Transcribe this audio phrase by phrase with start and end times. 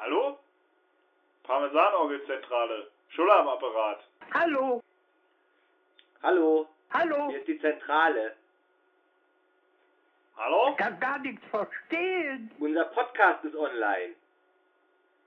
[0.00, 0.38] Hallo?
[1.44, 2.88] Parmesanorgelzentrale.
[3.10, 4.00] Schuller am Apparat.
[4.34, 4.82] Hallo,
[6.22, 8.34] Hallo, hallo, hier ist die Zentrale.
[10.36, 10.70] Hallo?
[10.70, 12.50] ich kann gar nichts verstehen.
[12.58, 14.14] Unser Podcast ist online.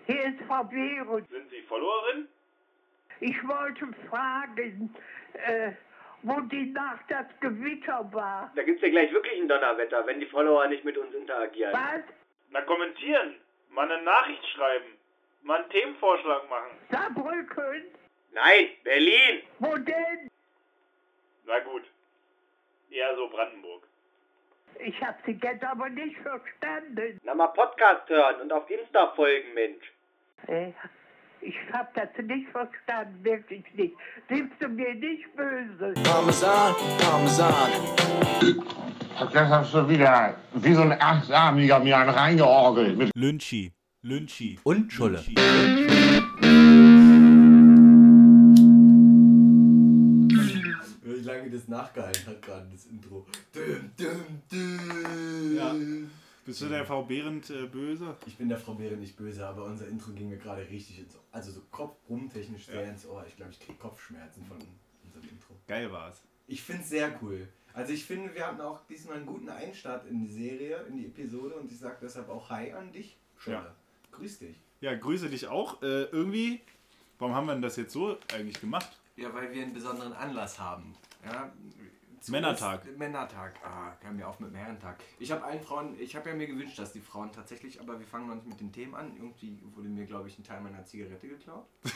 [0.05, 1.25] Hier ist Verwirrung.
[1.29, 2.27] Sind Sie Followerin?
[3.21, 4.93] Ich wollte fragen,
[5.33, 5.71] äh,
[6.23, 8.51] wo die Nacht das Gewitter war.
[8.55, 11.73] Da gibt's ja gleich wirklich ein Donnerwetter, wenn die Follower nicht mit uns interagieren.
[11.73, 12.01] Was?
[12.49, 13.35] Na kommentieren.
[13.71, 14.97] Mal eine Nachricht schreiben.
[15.43, 16.71] Mal einen Themenvorschlag machen.
[16.91, 17.83] Saarbrücken?
[18.33, 19.41] Nein, Berlin!
[19.59, 20.29] Wo denn?
[21.45, 21.83] Na gut.
[22.89, 23.83] Eher so Brandenburg.
[24.79, 27.19] Ich hab Sie jetzt aber nicht verstanden.
[27.23, 29.91] Na mal Podcast hören und auf Insta folgen, Mensch.
[30.47, 30.71] Äh,
[31.41, 33.95] ich hab das nicht verstanden, wirklich nicht.
[34.29, 35.93] Sind Sie mir nicht böse?
[36.03, 37.71] Parmesan, Parmesan.
[39.19, 42.97] Das hast du wieder wie so ein Achtarmiger mir einen reingeorgelt.
[42.97, 43.71] Mit Lynchi.
[44.01, 44.59] Lynchi.
[44.63, 45.23] Und Schulle.
[51.03, 53.25] Wie lange das nachgehalten hat gerade, das Intro.
[53.53, 55.55] Düm, düm, düm.
[55.55, 55.75] Ja.
[56.45, 58.15] Bist du der Frau Behrendt äh, böse?
[58.25, 61.15] Ich bin der Frau Beere nicht böse, aber unser Intro ging mir gerade richtig ins
[61.15, 61.21] Ohr.
[61.31, 63.23] Also so kopfrumtechnisch sehr ins Ohr.
[63.27, 64.57] Ich glaube, ich kriege Kopfschmerzen von
[65.05, 65.55] unserem Intro.
[65.67, 66.23] Geil war's.
[66.47, 67.47] Ich finde es sehr cool.
[67.73, 71.05] Also ich finde, wir hatten auch diesmal einen guten Einstart in die Serie, in die
[71.05, 73.17] Episode und ich sage deshalb auch Hi an dich.
[73.37, 73.55] Schulle.
[73.57, 73.75] Ja.
[74.11, 74.55] Grüß dich.
[74.81, 75.81] Ja, grüße dich auch.
[75.81, 76.61] Äh, irgendwie,
[77.19, 78.99] warum haben wir denn das jetzt so eigentlich gemacht?
[79.15, 80.95] Ja, weil wir einen besonderen Anlass haben.
[81.23, 81.51] Ja,
[82.29, 82.97] Männertag.
[82.97, 83.55] Männertag.
[83.63, 84.97] Ah, hören wir auf mit dem Herrentag.
[85.17, 88.05] Ich habe allen Frauen, ich habe ja mir gewünscht, dass die Frauen tatsächlich, aber wir
[88.05, 89.15] fangen noch nicht mit den Themen an.
[89.15, 91.65] Irgendwie wurde mir, glaube ich, ein Teil meiner Zigarette geklaut.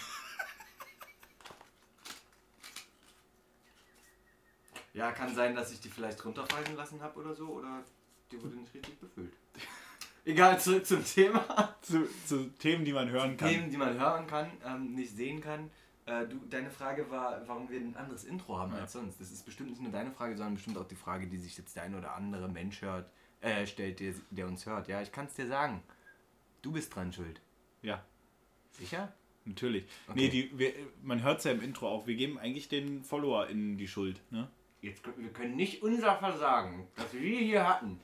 [4.95, 7.83] ja, kann sein, dass ich die vielleicht runterfallen lassen habe oder so, oder
[8.31, 9.33] die wurde nicht richtig befüllt.
[10.25, 11.75] Egal, zurück zum Thema.
[11.83, 13.47] Zu, zu Themen, die man hören kann.
[13.47, 15.69] Themen, die man hören kann, ähm, nicht sehen kann.
[16.07, 18.79] Äh, du, deine Frage war, warum wir ein anderes Intro haben Ja.
[18.79, 19.21] als sonst.
[19.21, 21.75] Das ist bestimmt nicht nur deine Frage, sondern bestimmt auch die Frage, die sich jetzt
[21.75, 23.07] der ein oder andere Mensch hört,
[23.41, 24.87] äh, stellt, der, der uns hört.
[24.87, 25.83] Ja, ich kann es dir sagen.
[26.63, 27.39] Du bist dran schuld.
[27.83, 28.03] Ja,
[28.71, 29.13] Sicher?
[29.45, 29.85] natürlich.
[30.07, 30.19] Okay.
[30.19, 32.07] Nee, die, wir, man hört es ja im Intro auch.
[32.07, 34.21] Wir geben eigentlich den FollowerInnen die Schuld.
[34.31, 34.47] Ne?
[34.85, 37.99] Jetzt, wir können nicht unser Versagen, das wir hier hatten,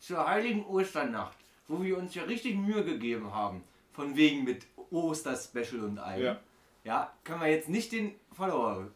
[0.00, 1.36] zur heiligen Osternacht,
[1.68, 6.24] wo wir uns ja richtig Mühe gegeben haben, von wegen mit Oster-Special und allem.
[6.24, 6.40] Ja.
[6.82, 8.88] Ja, können wir jetzt nicht den Follower,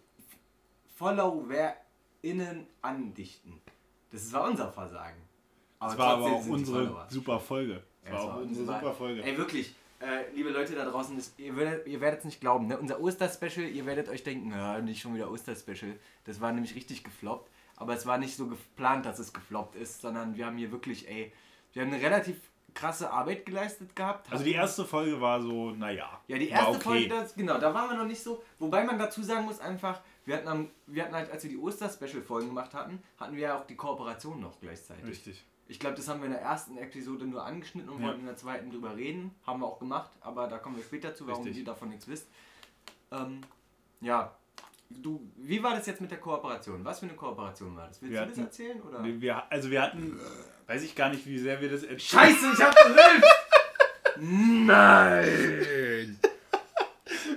[0.97, 3.61] FollowerInnen andichten.
[4.11, 5.23] Das war unser Versagen.
[5.79, 7.81] Das war aber auch unsere super Folge.
[8.03, 9.23] Das Ja, war auch unsere super Folge.
[9.23, 12.79] Ey, wirklich, äh, liebe Leute da draußen, das, ihr werdet es nicht glauben, ne?
[12.79, 15.95] unser Oster-Special, ihr werdet euch denken, ja, nicht schon wieder Oster-Special.
[16.25, 17.51] Das war nämlich richtig gefloppt.
[17.77, 21.09] Aber es war nicht so geplant, dass es gefloppt ist, sondern wir haben hier wirklich,
[21.09, 21.33] ey,
[21.73, 22.37] wir haben eine relativ
[22.75, 24.31] krasse Arbeit geleistet gehabt.
[24.31, 26.21] Also die erste Folge war so, naja.
[26.29, 26.81] Ja, die erste okay.
[26.81, 28.43] Folge, das, genau, da waren wir noch nicht so.
[28.59, 31.59] Wobei man dazu sagen muss, einfach, wir hatten, am, wir hatten halt, als wir die
[31.59, 35.07] Oster-Special-Folgen gemacht hatten, hatten wir ja auch die Kooperation noch gleichzeitig.
[35.07, 35.45] Richtig.
[35.71, 38.09] Ich glaube, das haben wir in der ersten Episode nur angeschnitten und Ja.
[38.09, 39.31] wollten in der zweiten drüber reden.
[39.47, 41.61] Haben wir auch gemacht, aber da kommen wir später zu, warum Richtig.
[41.61, 42.27] ihr davon nichts wisst.
[43.13, 43.41] Ähm,
[44.01, 44.35] ja.
[44.91, 46.85] Du, wie war das jetzt mit der Kooperation?
[46.85, 48.03] Was für eine Kooperation war das?
[48.03, 48.83] Willst Wir du das hatten- erzählen?
[48.83, 49.05] Oder?
[49.05, 50.19] Wir, also wir hatten,
[50.67, 51.83] weiß ich gar nicht, wie sehr wir das.
[52.03, 52.75] Scheiße, ich hab!
[54.21, 56.19] Nein!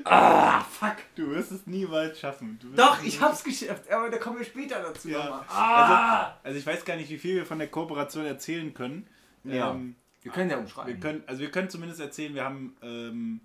[0.05, 0.95] Ah, fuck!
[1.15, 2.59] Du wirst es niemals schaffen.
[2.75, 5.23] Doch, ich hab's geschafft, aber da kommen wir später dazu Ja.
[5.23, 5.45] nochmal.
[5.49, 6.37] Ah!
[6.43, 9.07] Also ich weiß gar nicht, wie viel wir von der Kooperation erzählen können.
[9.43, 9.71] Ja.
[9.71, 10.93] Ähm, wir können ja umschreiben.
[10.93, 13.41] wir können, also wir können zumindest erzählen, wir haben ähm,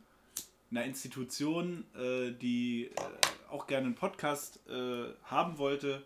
[0.70, 2.90] eine Institution, äh, die äh,
[3.50, 6.02] auch gerne einen Podcast äh, haben wollte,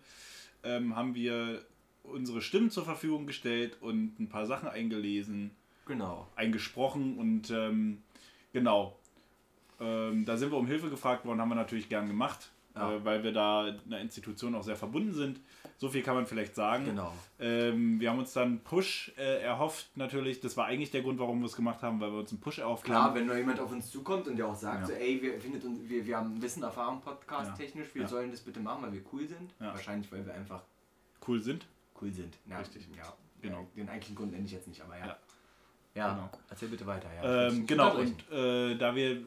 [0.65, 1.63] ähm, haben wir
[2.05, 5.51] unsere Stimmen zur Verfügung gestellt und ein paar Sachen eingelesen,
[5.87, 6.29] genau.
[6.37, 8.03] eingesprochen und ähm,
[8.53, 8.99] genau.
[9.83, 12.93] Ähm, da sind wir um Hilfe gefragt worden, haben wir natürlich gern gemacht, Ja.
[12.93, 15.41] äh, weil wir da einer Institution auch sehr verbunden sind.
[15.79, 16.85] So viel kann man vielleicht sagen.
[16.85, 17.13] Genau.
[17.41, 20.39] Ähm, wir haben uns dann Push äh, erhofft natürlich.
[20.41, 22.59] Das war eigentlich der Grund, warum wir es gemacht haben, weil wir uns einen Push
[22.61, 23.15] erhofft Klar, haben.
[23.17, 24.87] wenn nur jemand auf uns zukommt und der auch sagt, Ja.
[24.87, 27.57] so, ey, wir, findet uns, wir, wir haben Wissen, Erfahrung, Podcast Ja.
[27.57, 29.53] technisch, wir sollen das bitte machen, weil wir cool sind.
[29.59, 30.63] Wahrscheinlich, weil wir einfach
[31.27, 31.67] Cool sind.
[32.01, 32.39] cool sind.
[32.49, 32.87] Ja, Richtig.
[32.97, 33.67] Ja, Genau.
[33.77, 35.17] Den eigentlichen Grund nenne ich jetzt nicht, aber ja.
[35.95, 36.15] Ja.
[36.15, 36.31] Genau.
[36.49, 37.09] erzähl bitte weiter.
[37.23, 37.49] Ja.
[37.49, 39.21] Ähm, genau, und äh, da wir, äh,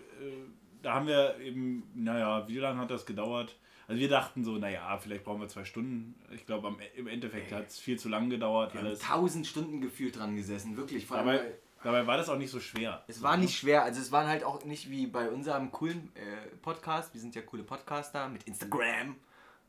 [0.81, 3.55] da haben wir eben, naja, wie lange hat das gedauert?
[3.87, 6.15] Also wir dachten so, naja, vielleicht brauchen wir zwei Stunden.
[6.31, 8.73] Ich glaube, im Endeffekt hat es viel zu lang gedauert.
[8.73, 8.99] wir haben Alles.
[8.99, 11.05] tausend Stunden gefühlt dran gesessen, wirklich.
[11.05, 13.03] Vor Dabei, weil- dabei war das auch nicht so schwer.
[13.07, 16.55] Es war nicht schwer, also es waren halt auch nicht wie bei unserem coolen äh,
[16.63, 19.15] Podcast, wir sind ja coole Podcaster mit Instagram,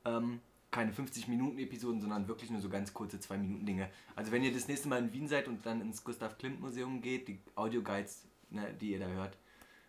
[0.06, 0.40] ähm,
[0.70, 3.88] keine 50-Minuten-Episoden, sondern wirklich nur so ganz kurze 2-Minuten-Dinge.
[4.14, 7.00] Also wenn ihr das nächste Mal in Wien seid und dann ins Gustav Klimt Museum
[7.00, 9.36] geht, die Audioguides ne, die ihr da hört,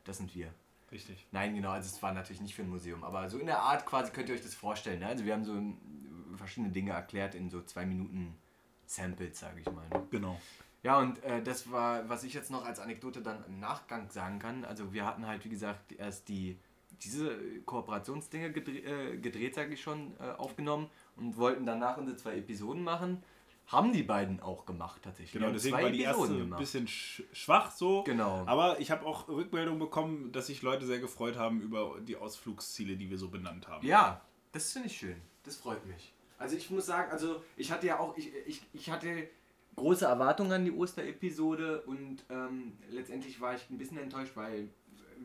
[0.06, 0.53] das sind wir.
[0.91, 1.27] Richtig.
[1.31, 3.85] Nein, genau, also es war natürlich nicht für ein Museum, aber so in der Art
[3.85, 5.00] quasi könnt ihr euch das vorstellen.
[5.00, 5.07] Ne?
[5.07, 5.62] Also wir haben so
[6.38, 8.35] verschiedene Dinge erklärt in so zwei Minuten
[8.85, 9.88] Samples, sage ich mal.
[9.89, 10.07] Ne?
[10.12, 10.39] Genau.
[10.83, 14.39] Ja, und äh, das war, was ich jetzt noch als Anekdote dann im Nachgang sagen
[14.39, 14.63] kann.
[14.63, 16.57] Also wir hatten halt, wie gesagt, erst die
[17.04, 22.38] diese Kooperationsdinge gedreht, äh, gedreht sage ich schon, äh, aufgenommen und wollten danach unsere zwei
[22.38, 23.24] Episoden machen.
[23.68, 25.34] Haben die beiden auch gemacht tatsächlich.
[25.34, 26.60] Genau, deswegen zwei war die erste Episoden ein gemacht.
[26.60, 28.04] bisschen sch schwach so.
[28.04, 28.44] Genau.
[28.46, 32.96] Aber ich habe auch Rückmeldungen bekommen, dass sich Leute sehr gefreut haben über die Ausflugsziele,
[32.96, 33.86] die wir so benannt haben.
[33.86, 34.22] Ja,
[34.54, 35.22] das finde ich schön.
[35.44, 36.14] Das freut mich.
[36.38, 39.28] Also ich muss sagen, also ich hatte ja auch, ich, ich, ich hatte
[39.76, 44.70] große Erwartungen an die Osterepisode und ähm, letztendlich war ich ein bisschen enttäuscht, weil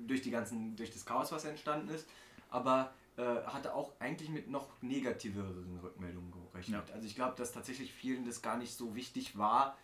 [0.06, 2.06] durch die ganzen, durch das Chaos, was entstanden ist,
[2.50, 6.91] aber äh, hatte auch eigentlich mit noch negativeren Rückmeldungen gerechnet.
[6.93, 9.77] Also ich glaube, dass tatsächlich vielen das gar nicht so wichtig war,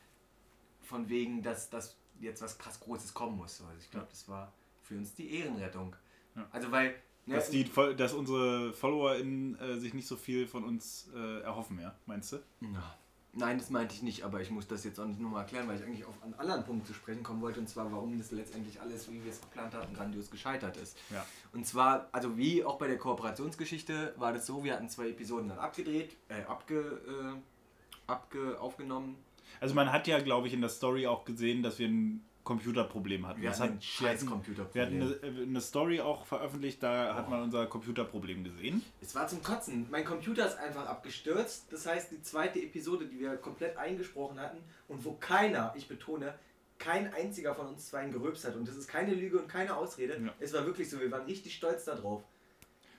[0.83, 3.61] von wegen, dass, dass jetzt was krass Großes kommen muss.
[3.61, 4.53] Also ich glaube, das war
[4.83, 5.95] für uns die Ehrenrettung.
[6.35, 6.49] Ja.
[6.51, 6.95] Also weil...
[7.27, 11.79] ne, Dass, die, dass unsere FollowerInnen äh, sich nicht so viel von uns äh, erhoffen,
[11.79, 11.95] ja?
[12.07, 12.37] Meinst du?
[12.61, 12.99] Ja.
[13.35, 15.77] Nein, das meinte ich nicht, aber ich muss das jetzt auch nicht nochmal erklären, weil
[15.77, 18.81] ich eigentlich auf einen anderen Punkt zu sprechen kommen wollte, und zwar, warum das letztendlich
[18.81, 20.97] alles, wie wir es geplant hatten, grandios gescheitert ist.
[21.11, 21.25] Ja.
[21.53, 25.49] Und zwar, also wie auch bei der Kooperationsgeschichte, war das so, wir hatten zwei Episoden
[25.49, 29.17] dann abgedreht, äh, abge, äh, abge, aufgenommen.
[29.61, 33.27] Also man hat ja, glaube ich, in der Story auch gesehen, dass wir ein Computerproblem
[33.29, 33.43] hatten.
[33.43, 35.03] Wir Das hatten ein hat, scheiß wir hatten Computerproblem.
[35.23, 38.83] eine, eine Story auch veröffentlicht, da hat man unser Computerproblem gesehen.
[39.03, 39.87] Es war zum Kotzen.
[39.91, 41.67] Mein Computer ist einfach abgestürzt.
[41.71, 44.59] Das heißt, die zweite Episode, die wir komplett eingesprochen hatten
[44.89, 46.35] und wo keiner, ich betone,
[46.79, 48.57] kein einziger von uns zwei gerülpst hat.
[48.57, 50.19] Und das ist keine Lüge und keine Ausrede.
[50.19, 50.33] Ja.
[50.41, 50.99] Es war wirklich so.
[51.01, 52.23] Wir waren richtig stolz darauf.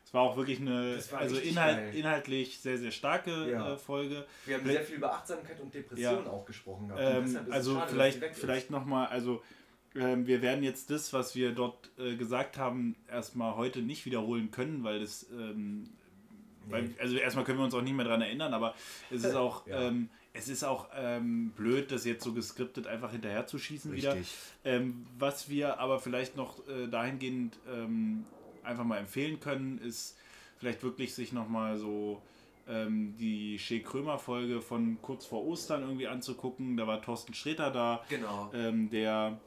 [0.10, 3.74] Es war auch wirklich eine, also inhalt, inhaltlich sehr, sehr starke Ja.
[3.74, 4.26] äh, Folge.
[4.48, 6.32] Wir haben sehr viel über Achtsamkeit und Depression Ja.
[6.32, 6.88] auch gesprochen.
[6.88, 7.04] gehabt.
[7.28, 9.44] Ähm, also schade, vielleicht, vielleicht nochmal, also
[9.94, 14.50] ähm, wir werden jetzt das, was wir dort äh, gesagt haben, erstmal heute nicht wiederholen
[14.50, 15.92] können, weil das, ähm,
[16.68, 18.74] weil, also erstmal können wir uns auch nicht mehr daran erinnern, aber
[19.12, 19.90] es ist auch, Ja.
[19.90, 24.18] ähm, es ist auch ähm, blöd, das jetzt so geskriptet einfach hinterher zu schießen wieder.
[24.66, 28.26] Ähm, was wir aber vielleicht noch äh, dahingehend ähm,
[28.70, 30.18] einfach mal empfehlen können, ist
[30.58, 32.22] vielleicht wirklich sich nochmal so
[32.68, 36.78] ähm, die Shea Krömer Folge von kurz vor Ostern irgendwie anzugucken.
[36.78, 38.52] Da war Thorsten Sträter da, Genau.
[38.54, 39.40] ähm, der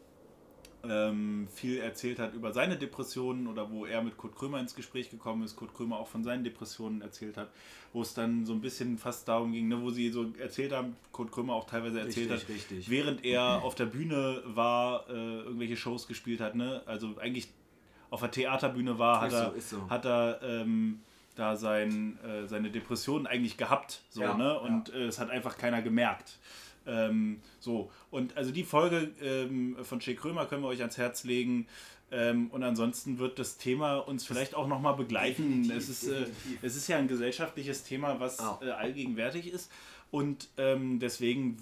[0.84, 5.10] ähm, viel erzählt hat über seine Depressionen oder wo er mit Kurt Krömer ins Gespräch
[5.10, 7.52] gekommen ist, Kurt Krömer auch von seinen Depressionen erzählt hat,
[7.92, 10.96] wo es dann so ein bisschen fast darum ging, ne, wo sie so erzählt haben,
[11.12, 12.90] Kurt Krömer auch teilweise erzählt Richtig, hat, richtig.
[12.90, 16.82] während er auf der Bühne war, äh, irgendwelche Shows gespielt hat, ne?
[16.86, 17.48] Also eigentlich
[18.12, 19.90] auf der Theaterbühne war, hat Ist so, er, ist so.
[19.90, 21.00] hat er ähm,
[21.34, 24.58] da sein, äh, seine Depressionen eigentlich gehabt, so, Ja, ne?
[24.60, 26.38] Und äh, es hat einfach keiner gemerkt.
[26.86, 31.24] Ähm, so, und also die Folge ähm, von Shea Krömer können wir euch ans Herz
[31.24, 31.66] legen.
[32.10, 35.62] Ähm, und ansonsten wird das Thema uns vielleicht auch nochmal begleiten.
[35.62, 36.26] Definitiv, Es ist, äh,
[36.60, 38.60] es ist ja ein gesellschaftliches Thema, was Ah.
[38.62, 39.70] äh, allgegenwärtig ist.
[40.12, 41.56] Und ähm, deswegen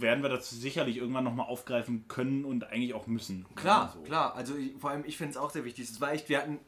[0.00, 3.46] werden wir das sicherlich irgendwann nochmal aufgreifen können und eigentlich auch müssen.
[3.54, 4.00] Klar, So.
[4.00, 4.34] klar.
[4.34, 5.88] Also ich, vor allem ich finde es auch sehr wichtig.
[5.88, 6.58] Es war echt, wir hatten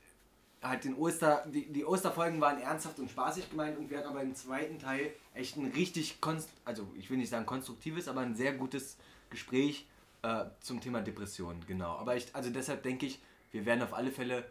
[0.63, 4.23] halt den Oster, die, die Osterfolgen waren ernsthaft und spaßig gemeint und wir hatten aber
[4.23, 8.37] im zweiten Teil echt ein richtig, konst, also ich will nicht sagen konstruktives, aber ein
[8.37, 8.97] sehr gutes
[9.29, 9.87] Gespräch
[10.23, 11.97] äh, zum Thema Depression, genau.
[11.97, 14.45] Aber ich, also deshalb denke ich, wir werden auf alle Fälle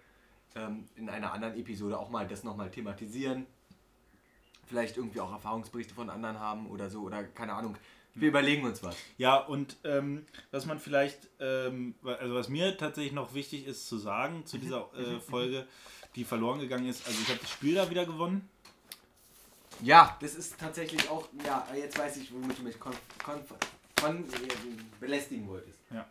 [0.56, 3.46] ähm, in einer anderen Episode auch mal das nochmal thematisieren.
[4.68, 7.76] Vielleicht irgendwie auch Erfahrungsberichte von anderen haben oder so oder keine Ahnung.
[8.16, 8.96] Wir überlegen uns was.
[9.18, 13.98] Ja, und ähm, was man vielleicht, ähm, also was mir tatsächlich noch wichtig ist zu
[13.98, 15.68] sagen zu dieser äh, Folge,
[16.16, 18.50] die verloren gegangen ist, also ich habe das Spiel da wieder gewonnen.
[19.84, 23.00] Ja, das ist tatsächlich auch, ja, jetzt weiß ich, womit du mich konf
[24.02, 24.28] kon äh,
[25.00, 25.80] belästigen wolltest.
[25.92, 26.08] Ja.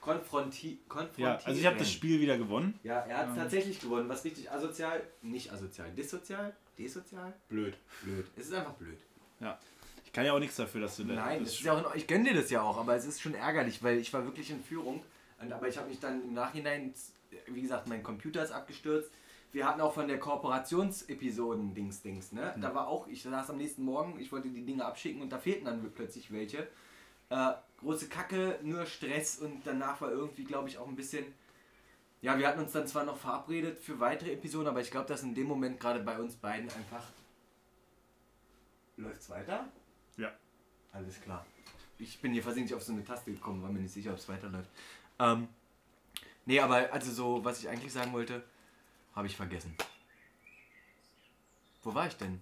[0.00, 1.32] Konfronti konfrontieren.
[1.38, 2.78] Ja, also ich habe das Spiel wieder gewonnen.
[2.82, 3.36] Ja, er hat Ähm.
[3.36, 7.76] tatsächlich gewonnen, was richtig asozial, nicht asozial, dissozial, desozial, Blöd.
[8.02, 8.26] blöd.
[8.36, 8.98] Es ist einfach blöd.
[9.40, 9.58] Ja.
[10.04, 11.98] Ich kann ja auch nichts dafür, dass du da- Nein, das ist ja auch in,
[11.98, 14.50] ich gönne dir das ja auch, aber es ist schon ärgerlich, weil ich war wirklich
[14.50, 15.02] in Führung.
[15.40, 16.94] Und, aber ich habe mich dann im Nachhinein,
[17.46, 19.10] wie gesagt, mein Computer ist abgestürzt.
[19.52, 22.54] Wir hatten auch von der Kooperationsepisoden Dings Dings, ne?
[22.60, 25.38] Da war auch, ich saß am nächsten Morgen, ich wollte die Dinge abschicken und da
[25.38, 26.66] fehlten dann plötzlich welche.
[27.30, 31.24] Äh, große Kacke, nur Stress und danach war irgendwie, glaube ich, auch ein bisschen.
[32.20, 35.22] Ja, wir hatten uns dann zwar noch verabredet für weitere Episoden, aber ich glaube, dass
[35.22, 37.04] in dem Moment gerade bei uns beiden einfach.
[38.96, 39.68] Läuft's weiter?
[40.16, 40.32] Ja.
[40.92, 41.46] Alles klar.
[41.98, 44.28] Ich bin hier versehentlich auf so eine Taste gekommen, war mir nicht sicher, ob es
[44.28, 44.70] weiterläuft.
[45.20, 45.48] Ähm,
[46.46, 48.42] nee, aber also so, was ich eigentlich sagen wollte,
[49.14, 49.76] habe ich vergessen.
[51.82, 52.40] Wo war ich denn?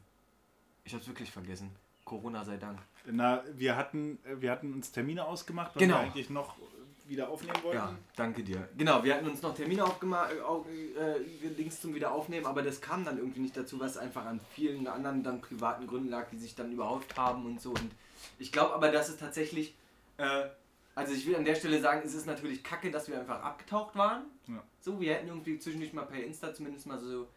[0.84, 1.70] Ich habe es wirklich vergessen.
[2.06, 2.78] Corona sei Dank.
[3.04, 5.96] Na, wir hatten, wir hatten uns Termine ausgemacht, weil Genau.
[5.96, 6.54] wir eigentlich noch
[7.06, 7.76] wieder aufnehmen wollten.
[7.78, 8.68] Ja, danke dir.
[8.78, 10.64] Genau, wir hatten uns noch Termine aufgemacht, äh, au-
[10.98, 11.18] äh,
[11.56, 15.22] Links zum Wiederaufnehmen, aber das kam dann irgendwie nicht dazu, was einfach an vielen anderen
[15.22, 17.70] dann privaten Gründen lag, die sich dann überhaupt haben und so.
[17.70, 17.90] Und
[18.38, 19.74] ich glaube aber, dass es tatsächlich,
[20.16, 20.46] äh,
[20.96, 23.94] also ich will an der Stelle sagen, es ist natürlich kacke, dass wir einfach abgetaucht
[23.96, 24.22] waren.
[24.48, 24.62] Ja.
[24.80, 27.28] So, wir hätten irgendwie zwischendurch mal per Insta zumindest mal so,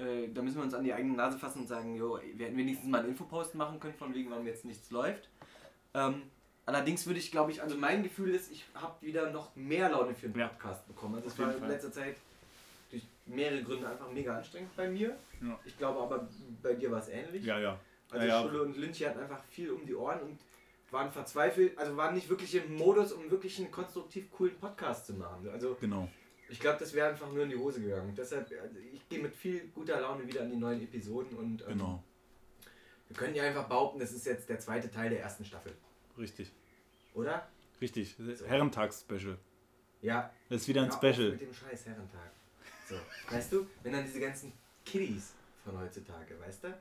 [0.00, 2.56] äh, da müssen wir uns an die eigene Nase fassen und sagen, jo, wir hätten
[2.56, 5.28] wenigstens mal einen Infopost machen können, von wegen, warum jetzt nichts läuft.
[5.94, 6.22] Ähm,
[6.66, 10.14] allerdings würde ich, glaube ich, also mein Gefühl ist, ich habe wieder noch mehr Laune
[10.14, 10.48] für den.
[10.48, 11.16] Podcast bekommen.
[11.16, 12.16] Also es war in letzter Zeit
[12.90, 15.16] durch mehrere Gründe einfach mega anstrengend bei mir.
[15.42, 15.58] Ja.
[15.64, 16.28] Ich glaube aber,
[16.62, 17.44] bei dir war es ähnlich.
[17.44, 17.78] Ja, ja.
[18.10, 18.42] Also ja, ja.
[18.42, 20.38] Schule und Lynch hatten einfach viel um die Ohren und
[20.90, 25.14] waren verzweifelt, also waren nicht wirklich im Modus, um wirklich einen konstruktiv coolen Podcast zu
[25.14, 25.48] machen.
[25.52, 26.08] Also Genau.
[26.50, 28.14] Ich glaube, das wäre einfach nur in die Hose gegangen.
[28.16, 31.68] Deshalb, also ich gehe mit viel guter Laune wieder an die neuen Episoden und ähm,
[31.68, 32.02] Genau.
[33.08, 35.72] wir können ja einfach behaupten, das ist jetzt der zweite Teil der ersten Staffel,
[36.18, 36.52] Richtig.
[37.14, 37.48] oder?
[37.80, 38.16] Richtig.
[38.46, 39.38] Herrentags-Special.
[40.02, 40.30] Ja.
[40.48, 41.30] Das ist wieder ein hör auf Special.
[41.30, 42.30] Mit dem scheiß Herrentag.
[42.88, 42.96] So,
[43.34, 44.52] weißt du, wenn dann diese ganzen
[44.84, 46.78] Kiddies von heutzutage, weißt du?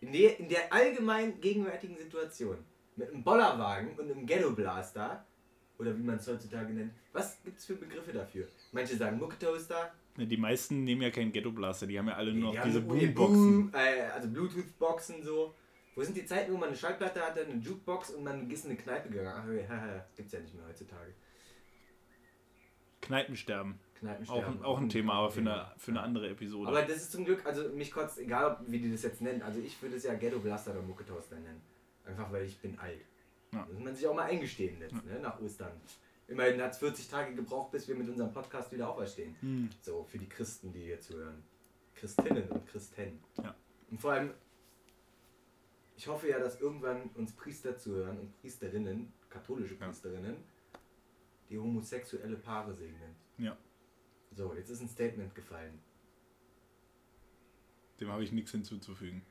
[0.00, 2.58] In der, in der allgemein gegenwärtigen Situation,
[2.96, 5.26] mit einem Bollerwagen und einem Ghetto-Blaster,
[5.78, 8.46] oder wie man es heutzutage nennt, was gibt es für Begriffe dafür?
[8.72, 12.32] Manche sagen Mucketoaster, Ne, Die meisten nehmen ja keinen Ghetto Blaster, die haben ja alle
[12.32, 13.70] nur die noch diese Boomboxen.
[13.70, 15.52] Boom, äh, also Bluetooth-Boxen so.
[15.96, 18.70] Wo sind die Zeiten, wo man eine Schallplatte hatte, eine Jukebox und man ist in
[18.70, 19.42] eine Kneipe gegangen?
[19.44, 21.14] Ach, ja, gibt's ja nicht mehr heutzutage.
[23.00, 23.78] Kneipensterben.
[23.98, 26.68] Kneipen Auch, ein- auch ein Thema, aber für eine, für eine andere Episode.
[26.68, 29.60] Aber das ist zum Glück, also mich kotzt, egal wie die das jetzt nennen, also
[29.60, 31.60] ich würde es ja Ghetto Blaster oder Mucketoaster nennen.
[32.06, 33.00] Einfach weil ich bin alt.
[33.54, 33.68] Ja.
[33.72, 35.80] Muss man sich auch mal eingestehen jetzt, ne, nach Ostern.
[36.26, 39.36] Immerhin hat es 40 Tage gebraucht, bis wir mit unserem Podcast wieder auferstehen.
[39.40, 39.70] Hm.
[39.82, 41.44] So, für die Christen, die hier zuhören.
[41.94, 43.20] Christinnen und Christen.
[43.42, 43.54] Ja.
[43.90, 44.32] Und vor allem,
[45.96, 49.86] ich hoffe ja, dass irgendwann uns Priester zuhören und Priesterinnen, katholische Ja.
[49.86, 50.36] Priesterinnen,
[51.48, 53.14] die homosexuelle Paare segnen.
[53.38, 53.56] Ja.
[54.32, 55.78] So, jetzt ist ein Statement gefallen.
[58.00, 59.22] Dem habe ich nichts hinzuzufügen.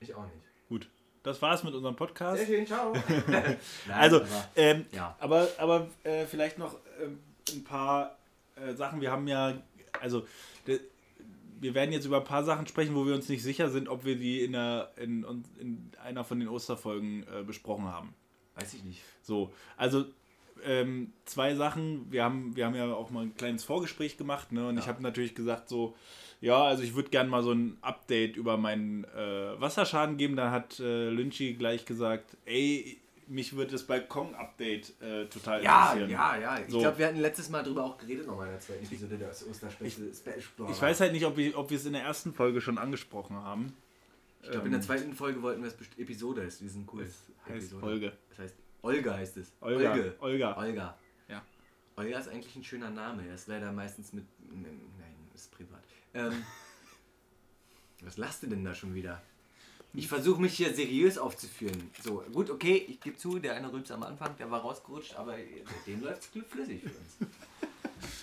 [0.00, 0.46] Ich auch nicht.
[0.68, 0.90] Gut.
[1.26, 2.38] Das war's mit unserem Podcast.
[2.38, 2.92] Sehr schön, ciao.
[3.26, 3.56] Nein,
[3.92, 5.16] Also, aber- ähm, ja.
[5.18, 7.18] aber, aber äh, vielleicht noch ähm,
[7.52, 8.16] ein paar
[8.54, 9.00] äh, Sachen.
[9.00, 9.54] Wir haben ja,
[10.00, 10.24] also
[10.68, 10.78] de,
[11.58, 14.04] wir werden jetzt über ein paar Sachen sprechen, wo wir uns nicht sicher sind, ob
[14.04, 15.24] wir die in, der, in,
[15.58, 18.14] in einer von den Osterfolgen äh, besprochen haben.
[18.54, 19.02] Weiß ich nicht.
[19.22, 20.04] So, also
[20.64, 22.06] ähm, zwei Sachen.
[22.12, 24.68] Wir haben, wir haben ja auch mal ein kleines Vorgespräch gemacht, ne?
[24.68, 24.92] Und ich Ja.
[24.92, 25.96] habe natürlich gesagt so,
[26.40, 30.36] ja, also ich würde gerne mal so ein Update über meinen äh, Wasserschaden geben.
[30.36, 36.10] Da hat äh, Lynchy gleich gesagt, ey, mich würde das Balkon-Update äh, total Ja, interessieren.
[36.10, 36.58] ja, ja.
[36.60, 36.78] Ich So.
[36.80, 40.12] glaube, wir hatten letztes Mal drüber auch geredet, nochmal in der zweiten Episode des Osterspecial.
[40.14, 42.78] Special Ich weiß halt nicht, ob wir ob wir es in der ersten Folge schon
[42.78, 43.74] angesprochen haben.
[44.42, 46.60] Ich glaube, in der zweiten Folge wollten wir es Episode ist.
[46.60, 47.02] Die sind cool.
[47.02, 47.16] Es
[47.46, 47.80] heißt Episode.
[47.80, 48.12] Folge.
[48.28, 49.52] Das heißt, Olga heißt es.
[49.60, 49.90] Olga.
[49.92, 50.14] Olge.
[50.20, 50.56] Olga.
[50.56, 50.98] Olga.
[51.28, 51.42] Ja.
[51.96, 53.26] Olga ist eigentlich ein schöner Name.
[53.26, 54.24] Er ist leider meistens mit.
[54.48, 54.80] Nein,
[55.34, 55.82] ist privat.
[56.16, 56.42] Ähm,
[58.02, 59.22] was lachst du denn da schon wieder?
[59.94, 61.90] Ich versuche mich hier seriös aufzuführen.
[62.02, 65.36] So, gut, okay, ich gebe zu, der eine Rülps am Anfang, der war rausgerutscht, aber
[65.64, 67.30] seitdem läuft es flüssig für uns.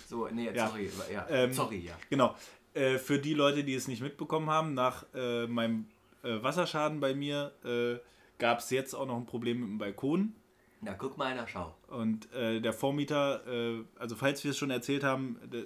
[0.08, 0.68] So, nee, Ja.
[0.68, 0.88] sorry.
[1.12, 1.96] Ja, Ähm, sorry, ja.
[2.08, 2.36] Genau.
[2.74, 5.86] Äh, für die Leute, die es nicht mitbekommen haben, nach äh, meinem
[6.22, 7.98] äh, Wasserschaden bei mir äh,
[8.38, 10.34] gab es jetzt auch noch ein Problem mit dem Balkon.
[10.80, 11.74] Na, guck mal einer, schau.
[11.88, 15.64] Und äh, der Vormieter, äh, also falls wir es schon erzählt haben, äh,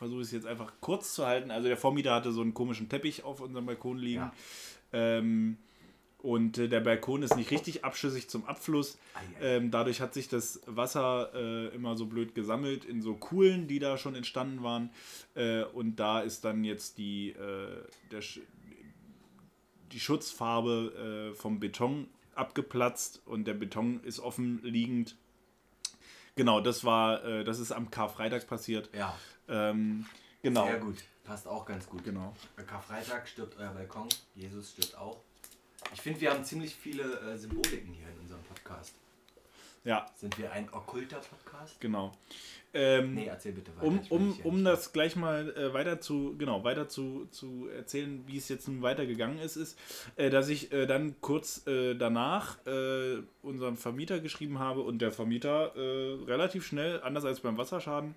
[0.00, 1.50] versuche ich es jetzt einfach kurz zu halten.
[1.50, 4.22] Also der Vormieter hatte so einen komischen Teppich auf unserem Balkon liegen.
[4.22, 4.32] Ja.
[4.94, 5.58] Ähm,
[6.22, 8.98] und äh, der Balkon ist nicht richtig abschüssig zum Abfluss.
[9.42, 13.78] Ähm, dadurch hat sich das Wasser äh, immer so blöd gesammelt in so Kuhlen, die
[13.78, 14.88] da schon entstanden waren.
[15.34, 18.20] Äh, und da ist dann jetzt die, äh, der,
[19.92, 25.14] die Schutzfarbe äh, vom Beton abgeplatzt und der Beton ist offen liegend.
[26.36, 28.88] Genau, das war, äh, das ist am Karfreitag passiert.
[28.94, 29.14] Ja,
[29.50, 30.06] Ähm,
[30.42, 30.66] genau.
[30.66, 30.96] sehr gut.
[31.24, 32.04] Passt auch ganz gut.
[32.04, 32.34] Genau.
[32.66, 35.20] Karfreitag stirbt euer Balkon, Jesus stirbt auch.
[35.94, 38.94] Ich finde, wir haben ziemlich viele äh, Symboliken hier in unserem Podcast.
[39.82, 41.80] Ja, Sind wir ein okkulter Podcast?
[41.80, 42.12] genau.
[42.72, 43.86] Ähm, Nee, erzähl bitte weiter.
[43.86, 48.36] um, um, um das gleich mal äh, weiter zu genau weiter zu, zu erzählen, wie
[48.36, 49.78] es jetzt nun weitergegangen ist, ist,
[50.16, 55.10] äh, dass ich äh, dann kurz äh, danach äh, unserem Vermieter geschrieben habe und der
[55.10, 58.14] Vermieter äh, relativ schnell, anders als beim Wasserschaden,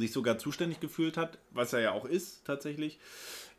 [0.00, 2.98] sich sogar zuständig gefühlt hat, was er ja auch ist tatsächlich.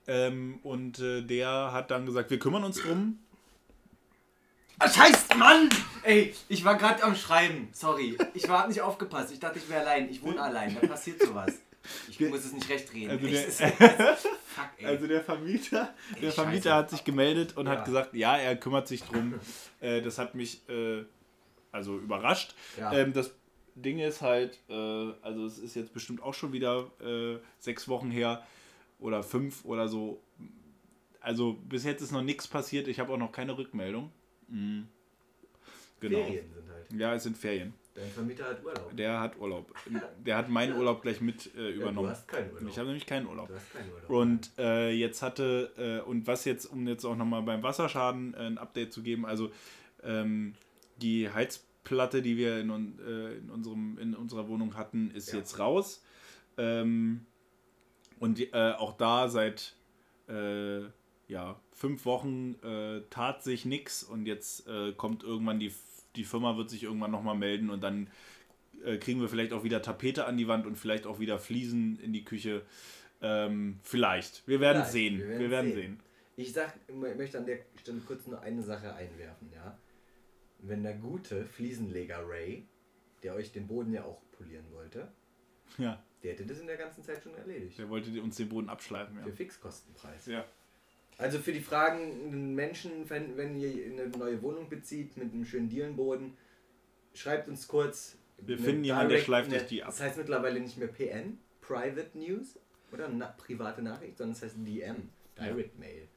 [0.08, 3.20] Ähm, und äh, der hat dann gesagt, wir kümmern uns drum.
[4.79, 5.70] Ah, scheiß Mann!
[6.03, 7.67] Ey, ich war gerade am Schreiben.
[7.74, 8.15] Sorry.
[8.36, 9.32] Ich war nicht aufgepasst.
[9.34, 10.10] Ich dachte, ich wäre allein.
[10.10, 10.77] Ich wohne allein.
[10.79, 11.53] Da passiert sowas.
[12.10, 13.10] Ich muss es nicht recht drehen.
[13.10, 14.86] Also der- Fuck, ey.
[14.86, 16.75] Also der Vermieter, der Ey, Vermieter scheiße.
[16.75, 17.72] hat sich gemeldet und Ja.
[17.74, 19.36] hat gesagt, ja, er kümmert sich drum.
[19.79, 21.03] äh, das hat mich äh,
[21.72, 22.53] also überrascht.
[22.77, 22.91] Ja.
[22.94, 23.32] Ähm, das
[23.81, 24.74] Ding ist halt, äh,
[25.22, 28.46] also es ist jetzt bestimmt auch schon wieder äh, sechs Wochen her
[29.00, 30.22] oder fünf oder so.
[31.22, 32.88] Also bis jetzt ist noch nichts passiert.
[32.88, 34.12] Ich habe auch noch keine Rückmeldung.
[34.48, 34.88] Mhm.
[36.00, 36.24] Genau.
[36.24, 37.01] Ferien sind halt.
[37.01, 37.74] Ja, es sind Ferien.
[37.96, 38.96] Dein Vermieter hat Urlaub.
[38.96, 39.74] Der hat Urlaub.
[40.24, 42.05] Der hat meinen Urlaub gleich mit äh, Ja, übernommen.
[42.07, 42.69] du hast keinen Urlaub.
[42.69, 43.48] Ich habe nämlich keinen Urlaub.
[43.48, 44.10] du hast keinen Urlaub.
[44.10, 45.72] Und äh, jetzt hatte,
[46.05, 49.25] äh, und was jetzt, um jetzt auch nochmal beim Wasserschaden äh, ein Update zu geben,
[49.25, 49.51] also
[50.03, 50.53] ähm,
[50.98, 51.27] die
[51.88, 55.39] Heizplatte, die wir in, äh, in, unserem, in unserer Wohnung hatten, ist Ja.
[55.39, 56.03] jetzt raus.
[56.58, 57.25] Ähm,
[58.20, 59.75] und äh, auch da seit
[60.27, 60.82] äh,
[61.27, 65.72] ja, fünf Wochen äh, tat sich nichts und jetzt äh, kommt irgendwann die,
[66.15, 68.10] die Firma wird sich irgendwann nochmal melden und dann
[68.84, 72.00] äh, kriegen wir vielleicht auch wieder Tapete an die Wand und vielleicht auch wieder Fliesen
[72.00, 72.63] in die Küche.
[73.22, 74.48] Ähm, vielleicht.
[74.48, 74.91] Wir werden Vielleicht.
[74.91, 75.17] sehen.
[75.20, 75.98] Wir Wir werden werden, sehen.
[75.98, 76.00] sehen.
[76.38, 79.77] Ich sag, ich möchte an der Stelle kurz nur eine Sache einwerfen, ja.
[80.60, 82.66] Wenn der gute Fliesenleger Ray,
[83.24, 85.12] der euch den Boden ja auch polieren wollte,
[85.78, 87.78] Ja, der hätte das in der ganzen Zeit schon erledigt.
[87.78, 89.18] der wollte uns den Boden abschleifen.
[89.22, 89.36] Für Ja.
[89.36, 90.26] Fixkostenpreis.
[90.28, 90.46] ja.
[91.20, 95.68] Also für die fragenden Menschen, wenn, wenn ihr eine neue Wohnung bezieht mit einem schönen
[95.68, 96.38] Dielenboden,
[97.14, 98.18] schreibt uns kurz.
[98.38, 99.90] Wir finden jemanden, der schleift eine- euch die ab.
[99.90, 102.60] Das heißt mittlerweile nicht mehr PN, Private News
[102.92, 105.10] oder na, private Nachricht, sondern es heißt DM,
[105.40, 106.08] Direct Mail.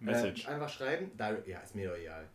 [0.00, 0.44] Message.
[0.46, 1.10] Äh, einfach schreiben.
[1.16, 2.28] Direct, ja, ist mir egal.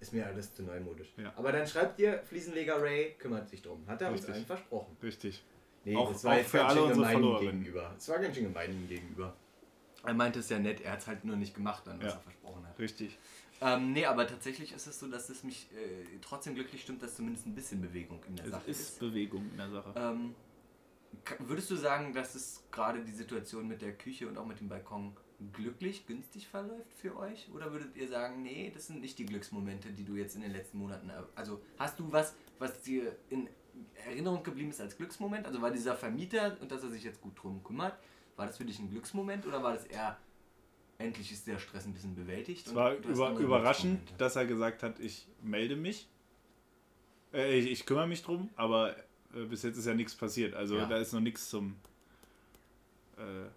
[0.00, 1.12] Ist mir alles zu neumodisch.
[1.18, 1.32] Ja.
[1.36, 3.86] Aber dann schreibt ihr, Fliesenleger Ray kümmert sich drum.
[3.86, 4.34] Hat er uns Richtig.
[4.34, 4.96] allen versprochen.
[5.02, 5.44] Richtig.
[5.84, 7.60] Nee, Auch- das war auch jetzt für alle unsere Followerinnen.
[7.62, 7.94] gegenüber.
[7.96, 9.34] Es war ganz schön gemein ihm gegenüber.
[10.04, 12.18] Er meinte es ja nett, er hat es halt nur nicht gemacht, dann, was Ja.
[12.18, 12.78] er versprochen hat.
[12.78, 13.18] Richtig.
[13.62, 17.16] Ähm, nee, aber tatsächlich ist es so, dass es mich äh, trotzdem glücklich stimmt, dass
[17.16, 19.00] zumindest ein bisschen Bewegung in der Es Sache ist ist.
[19.00, 19.92] Bewegung in der Sache.
[19.96, 20.34] Ähm,
[21.40, 24.68] würdest du sagen, dass es gerade die Situation mit der Küche und auch mit dem
[24.70, 25.14] Balkon
[25.52, 27.48] glücklich, günstig verläuft für euch?
[27.54, 30.52] Oder würdet ihr sagen, nee, das sind nicht die Glücksmomente, die du jetzt in den
[30.52, 31.10] letzten Monaten.
[31.34, 33.48] Also hast du was, was dir in
[34.06, 35.46] Erinnerung geblieben ist als Glücksmoment?
[35.46, 37.98] Also war dieser Vermieter und dass er sich jetzt gut drum kümmert,
[38.36, 40.18] war das für dich ein Glücksmoment oder war das eher
[40.98, 42.66] endlich ist der Stress ein bisschen bewältigt?
[42.66, 46.08] Es war über, überraschend, dass er gesagt hat, ich melde mich.
[47.32, 48.96] Äh, ich, ich kümmere mich drum, aber
[49.34, 50.54] äh, bis jetzt ist ja nichts passiert.
[50.54, 50.86] Also Ja.
[50.86, 51.76] da ist noch nichts zum
[53.16, 53.48] äh,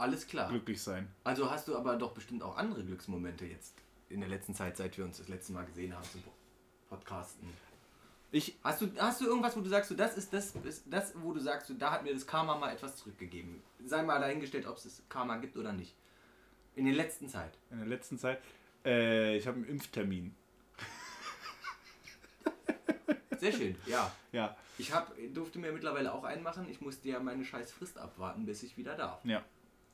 [0.00, 0.48] Alles klar.
[0.48, 1.08] glücklich sein.
[1.24, 3.74] Also hast du aber doch bestimmt auch andere Glücksmomente jetzt
[4.08, 6.32] in der letzten Zeit, seit wir uns das letzte Mal gesehen haben zum Po-
[6.88, 7.48] Podcasten.
[8.32, 11.12] Ich, Hast du, hast du irgendwas, wo du sagst, so, das ist das, ist das,
[11.16, 13.62] wo du sagst, so, da hat mir das Karma mal etwas zurückgegeben?
[13.84, 15.94] Sei mal dahingestellt, ob es das Karma gibt oder nicht.
[16.76, 17.52] In der letzten Zeit.
[17.70, 18.40] in der letzten Zeit,
[18.84, 20.34] äh, ich habe einen Impftermin.
[23.38, 24.12] Sehr schön, ja.
[24.32, 26.68] Ja, Ich hab, durfte mir mittlerweile auch einen machen.
[26.70, 29.24] Ich musste ja meine scheiß Frist abwarten, bis ich wieder darf.
[29.24, 29.42] ja.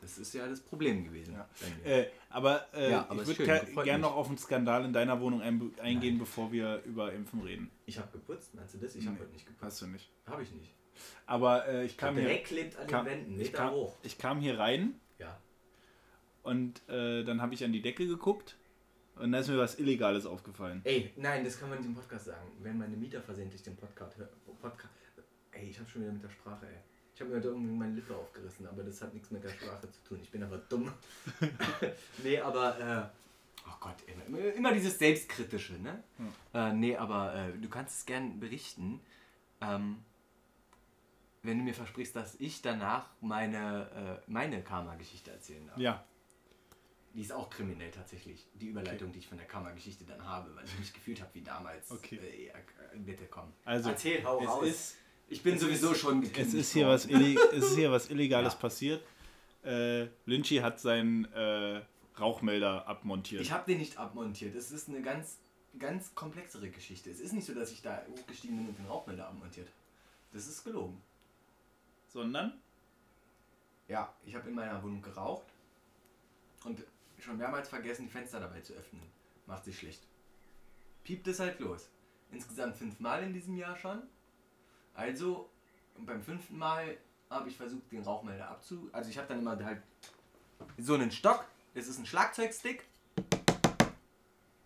[0.00, 1.34] Das ist ja das Problem gewesen.
[1.34, 1.48] Ja.
[1.84, 5.40] Äh, aber äh, Ja, aber ich würde gerne noch auf einen Skandal in deiner Wohnung
[5.40, 7.70] ein, eingehen, bevor wir über Impfen reden.
[7.86, 8.94] Ich habe geputzt, meinst du das?
[8.94, 9.22] Ich habe Nee.
[9.22, 9.62] heute nicht geputzt.
[9.64, 10.10] Hast du nicht.
[10.26, 10.74] Habe ich nicht.
[11.26, 13.70] Aber äh, ich Der kam hier, Dreck klebt an kam, den Wänden, ich, Meter kam,
[13.72, 13.96] hoch.
[14.02, 15.38] ich kam hier rein Ja.
[16.42, 18.56] und äh, dann habe ich an die Decke geguckt
[19.16, 20.82] und da ist mir was Illegales aufgefallen.
[20.84, 22.50] Ey, nein, das kann man nicht im Podcast sagen.
[22.60, 24.28] Wenn meine Mieter versehentlich den Podcast hören.
[24.60, 24.92] Podcast,
[25.52, 26.80] ey, ich habe schon wieder mit der Sprache, ey.
[27.16, 29.90] Ich habe mir heute irgendwie meine Lippe aufgerissen, aber das hat nichts mit der Sprache
[29.90, 30.20] zu tun.
[30.22, 30.92] Ich bin aber dumm.
[32.22, 33.08] nee, aber äh,
[33.66, 36.04] Oh Gott, immer, immer dieses Selbstkritische, ne?
[36.52, 39.00] Äh, nee, aber äh, du kannst es gern berichten,
[39.62, 40.04] ähm,
[41.42, 45.78] wenn du mir versprichst, dass ich danach meine, äh, meine Karma-Geschichte erzählen darf.
[45.78, 46.04] Ja,
[47.14, 50.66] Die ist auch kriminell tatsächlich, die Überleitung, die ich von der Karma-Geschichte dann habe, weil
[50.66, 51.90] ich mich gefühlt habe wie damals.
[51.90, 52.52] Okay.
[52.52, 53.52] Äh, bitte komm.
[53.64, 54.66] also erzähl, hau es raus.
[54.66, 54.96] ist,
[55.28, 58.58] Ich bin sowieso schon es ist hier was, Illeg es ist hier was Illegales Ja.
[58.58, 59.02] passiert.
[59.64, 61.82] Äh, Lynchy hat seinen äh,
[62.18, 63.42] Rauchmelder abmontiert.
[63.42, 64.54] Ich habe den nicht abmontiert.
[64.54, 65.38] Es ist eine ganz,
[65.78, 67.10] ganz komplexere Geschichte.
[67.10, 69.68] Es ist nicht so, dass ich da hochgestiegen bin und den Rauchmelder abmontiert.
[70.32, 71.02] Das ist gelogen.
[72.08, 72.60] Sondern?
[73.88, 75.46] Ja, ich habe in meiner Wohnung geraucht
[76.64, 76.82] und
[77.18, 79.02] schon mehrmals vergessen, die Fenster dabei zu öffnen.
[79.46, 80.02] Macht sich schlecht.
[81.04, 81.88] Piept es halt los.
[82.32, 84.02] Insgesamt fünfmal in diesem Jahr schon.
[84.96, 85.48] Also
[85.98, 86.96] beim fünften Mal
[87.30, 88.88] habe ich versucht, den Rauchmelder abzu...
[88.92, 89.82] Also ich habe dann immer halt
[90.78, 91.44] so einen Stock.
[91.74, 92.84] Es ist ein Schlagzeugstick.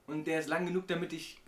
[0.07, 1.39] Und der ist lang genug, damit ich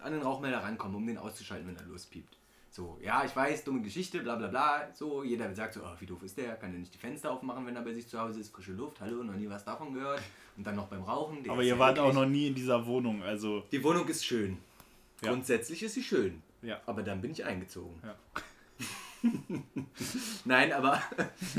[0.00, 2.36] an den Rauchmelder rankomme, um den auszuschalten, wenn er lospiept.
[2.70, 4.92] So, ja, ich weiß, dumme Geschichte, bla bla bla.
[4.94, 6.56] So, jeder sagt so, oh, wie doof ist der?
[6.56, 8.52] Kann der nicht die Fenster aufmachen, wenn er bei sich zu Hause ist?
[8.52, 10.20] Frische Luft, hallo, noch nie was davon gehört.
[10.56, 11.48] Und dann noch beim Rauchen.
[11.48, 14.58] Aber ihr wart auch noch nie in dieser Wohnung, also Die Wohnung ist schön.
[15.22, 15.30] Ja.
[15.30, 16.42] Grundsätzlich ist sie schön.
[16.64, 16.80] Ja.
[16.86, 18.00] Aber dann bin ich eingezogen.
[18.02, 18.16] Ja.
[20.44, 21.00] Nein, aber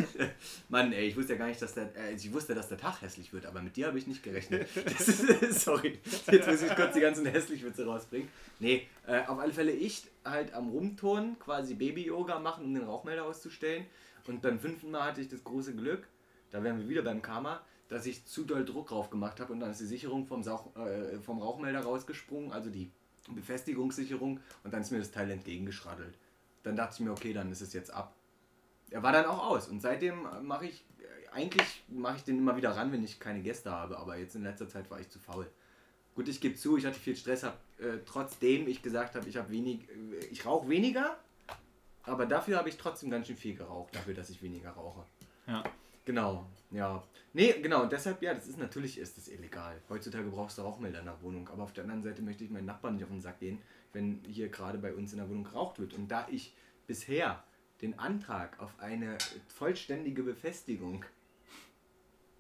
[0.70, 3.02] Mann, ey, ich wusste ja gar nicht, dass der, äh, ich wusste, dass der Tag
[3.02, 4.68] hässlich wird, aber mit dir habe ich nicht gerechnet.
[4.86, 6.00] Ist, sorry,
[6.32, 8.28] jetzt muss ich kurz die ganzen Hässlichwitze rausbringen.
[8.60, 13.26] Nee, äh, auf alle Fälle ich halt am Rumturnen, quasi Baby-Yoga machen, um den Rauchmelder
[13.26, 13.86] auszustellen.
[14.28, 16.08] Und beim fünften Mal hatte ich das große Glück,
[16.52, 19.60] da wären wir wieder beim Karma, dass ich zu doll Druck drauf gemacht habe und
[19.60, 22.92] dann ist die Sicherung vom, Sauch, äh, vom Rauchmelder rausgesprungen, also die
[23.34, 26.18] Befestigungssicherung, und dann ist mir das Teil entgegengeschraddelt.
[26.64, 28.16] Dann dachte ich mir, okay, dann ist es jetzt ab.
[28.90, 30.86] Er war dann auch aus und seitdem mache ich,
[31.32, 34.44] eigentlich mache ich den immer wieder ran, wenn ich keine Gäste habe, aber jetzt in
[34.44, 35.50] letzter Zeit war ich zu faul.
[36.14, 39.38] Gut, ich gebe zu, ich hatte viel Stress, hab, äh, trotzdem ich gesagt habe, ich
[39.38, 41.18] habe wenig, äh, ich rauche weniger,
[42.04, 45.04] aber dafür habe ich trotzdem ganz schön viel geraucht, dafür, dass ich weniger rauche.
[45.48, 45.64] Ja.
[46.06, 47.04] Genau, ja.
[47.34, 49.82] Nee, genau, und deshalb, ja, das ist natürlich ist das illegal.
[49.90, 52.66] Heutzutage brauchst du Rauchmelder in der Wohnung, aber auf der anderen Seite möchte ich meinen
[52.66, 53.60] Nachbarn nicht auf den Sack gehen,
[53.92, 55.94] wenn hier gerade bei uns in der Wohnung geraucht wird.
[55.96, 57.44] Und da ich bisher
[57.82, 61.04] den Antrag auf eine vollständige Befestigung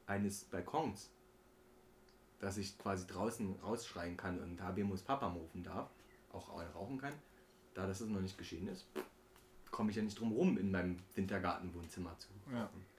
[0.06, 1.10] eines Balkons,
[2.40, 5.90] dass ich quasi draußen rausschreien kann und Habemus Papa rufen darf,
[6.32, 7.14] auch rauchen kann,
[7.74, 8.86] da das noch nicht geschehen ist,
[9.72, 12.64] komme ich ja nicht drum rum, in meinem Wintergartenwohnzimmer zu Ja.
[12.64, 12.80] rauchen.
[12.80, 12.95] Ja,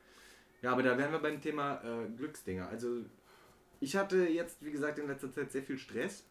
[0.62, 2.69] aber da wären wir beim Thema äh, Glücksdinger.
[2.69, 3.05] Also
[3.81, 6.25] ich hatte jetzt, wie gesagt, in letzter Zeit sehr viel Stress.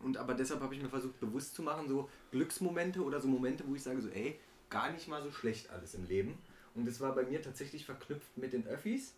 [0.00, 3.64] Und aber deshalb habe ich mir versucht, bewusst zu machen, so Glücksmomente oder so Momente,
[3.66, 6.38] wo ich sage, so, ey, gar nicht mal so schlecht alles im Leben.
[6.74, 9.14] Und es war bei mir tatsächlich verknüpft mit den Öffis,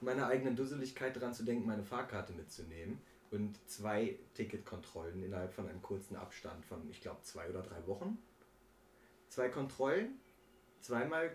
[0.00, 3.00] meiner eigenen Dusseligkeit daran zu denken, meine Fahrkarte mitzunehmen.
[3.30, 8.18] Und zwei Ticketkontrollen innerhalb von einem kurzen Abstand von, ich glaube, zwei oder drei Wochen.
[9.28, 10.18] Zwei Kontrollen,
[10.80, 11.30] zweimal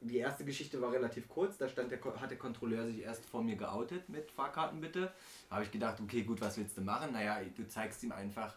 [0.00, 3.42] die erste Geschichte war relativ kurz, da stand der, hat der Kontrolleur sich erst vor
[3.42, 5.12] mir geoutet mit Fahrkarten bitte.
[5.48, 7.12] Da habe ich gedacht, okay, gut, was willst du machen?
[7.12, 8.54] Naja, du zeigst ihm einfach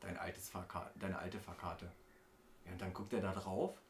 [0.00, 0.52] dein altes
[0.98, 1.90] deine alte Fahrkarte.
[2.66, 3.80] Ja, und dann guckt er da drauf,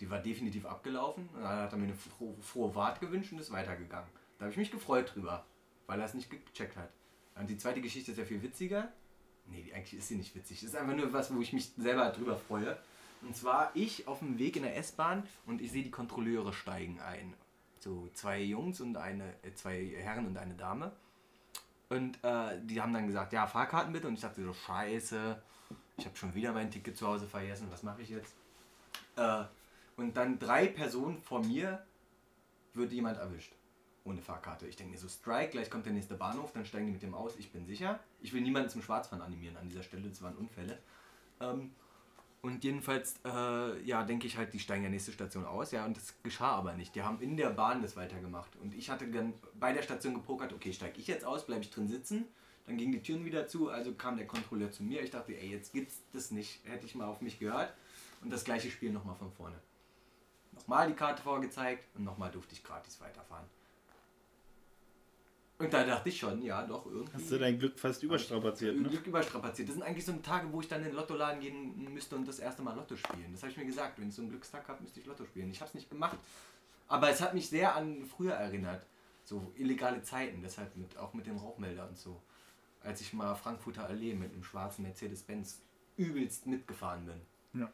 [0.00, 3.38] die war definitiv abgelaufen, und dann hat er mir eine frohe, frohe Fahrt gewünscht und
[3.38, 4.08] ist weitergegangen.
[4.38, 5.44] Da habe ich mich gefreut drüber,
[5.86, 6.90] weil er es nicht gecheckt hat.
[7.34, 8.92] Und die zweite Geschichte ist ja viel witziger.
[9.46, 10.60] Nee, eigentlich ist sie nicht witzig.
[10.60, 12.76] Das ist einfach nur was, wo ich mich selber drüber freue.
[13.22, 17.00] Und zwar ich auf dem Weg in der S-Bahn und ich sehe die Kontrolleure steigen
[17.00, 17.34] ein.
[17.78, 20.92] So zwei Jungs und eine, äh, zwei Herren und eine Dame.
[21.88, 24.08] Und äh, die haben dann gesagt, ja, Fahrkarten bitte.
[24.08, 25.42] Und ich dachte so, scheiße,
[25.96, 28.34] ich habe schon wieder mein Ticket zu Hause vergessen, was mache ich jetzt?
[29.16, 29.44] Äh,
[29.96, 31.84] und dann drei Personen vor mir
[32.74, 33.52] wird jemand erwischt.
[34.04, 34.66] Ohne Fahrkarte.
[34.66, 37.14] Ich denke mir so, Strike, gleich kommt der nächste Bahnhof, dann steigen die mit dem
[37.14, 38.00] aus, ich bin sicher.
[38.20, 40.78] Ich will niemanden zum Schwarzfahren animieren an dieser Stelle, das waren Unfälle.
[41.40, 41.72] Ähm,
[42.42, 45.96] und jedenfalls, äh, ja, denke ich halt, die steigen ja nächste Station aus, ja, und
[45.96, 46.92] das geschah aber nicht.
[46.96, 48.56] Die haben in der Bahn das weitergemacht.
[48.56, 51.70] Und ich hatte dann bei der Station gepokert, okay, steige ich jetzt aus, bleibe ich
[51.70, 52.26] drin sitzen.
[52.66, 55.02] Dann gingen die Türen wieder zu, also kam der Kontrolleur zu mir.
[55.02, 56.60] Ich dachte, ey, jetzt gibt's das nicht.
[56.64, 57.72] Hätte ich mal auf mich gehört.
[58.22, 59.56] Und das gleiche Spiel nochmal von vorne.
[60.52, 63.46] Nochmal die Karte vorgezeigt und nochmal durfte ich gratis weiterfahren.
[65.62, 67.14] Und da dachte ich schon, ja, doch, irgendwie.
[67.14, 68.88] Hast du dein Glück fast überstrapaziert, ne?
[68.88, 69.68] Glück überstrapaziert.
[69.68, 72.40] Das sind eigentlich so Tage, wo ich dann in den Lottoladen gehen müsste und das
[72.40, 73.30] erste Mal Lotto spielen.
[73.30, 74.00] Das habe ich mir gesagt.
[74.00, 75.50] Wenn ich so einen Glückstag habe, müsste ich Lotto spielen.
[75.50, 76.18] Ich habe es nicht gemacht.
[76.88, 78.84] Aber es hat mich sehr an früher erinnert.
[79.24, 82.20] So illegale Zeiten, deshalb mit, auch mit dem Rauchmelder und so.
[82.82, 85.62] Als ich mal Frankfurter Allee mit einem schwarzen Mercedes-Benz
[85.96, 87.60] übelst mitgefahren bin.
[87.60, 87.70] Ja.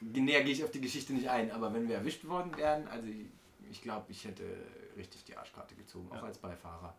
[0.00, 3.06] Näher gehe ich auf die Geschichte nicht ein, aber wenn wir erwischt worden wären, also
[3.06, 3.26] ich,
[3.70, 4.44] ich glaube, ich hätte
[4.96, 6.22] richtig die Arschkarte gezogen, auch Ja.
[6.24, 6.96] als Beifahrer.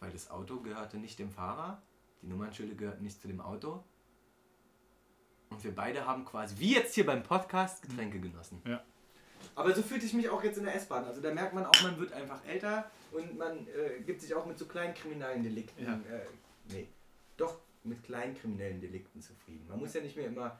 [0.00, 1.82] Weil das Auto gehörte nicht dem Fahrer,
[2.22, 3.82] die Nummernschilder gehörten nicht zu dem Auto.
[5.50, 8.60] Und wir beide haben quasi, wie jetzt hier beim Podcast, Getränke genossen.
[8.66, 8.82] Ja.
[9.54, 11.04] Aber so fühlte ich mich auch jetzt in der S-Bahn.
[11.04, 14.44] Also da merkt man auch, man wird einfach älter und man äh, gibt sich auch
[14.44, 15.94] mit so kleinen kriminellen Delikten, Ja.
[16.10, 16.26] äh,
[16.70, 16.88] nee,
[17.36, 19.68] doch mit kleinen kriminellen Delikten zufrieden.
[19.68, 20.58] Man muss ja nicht mehr immer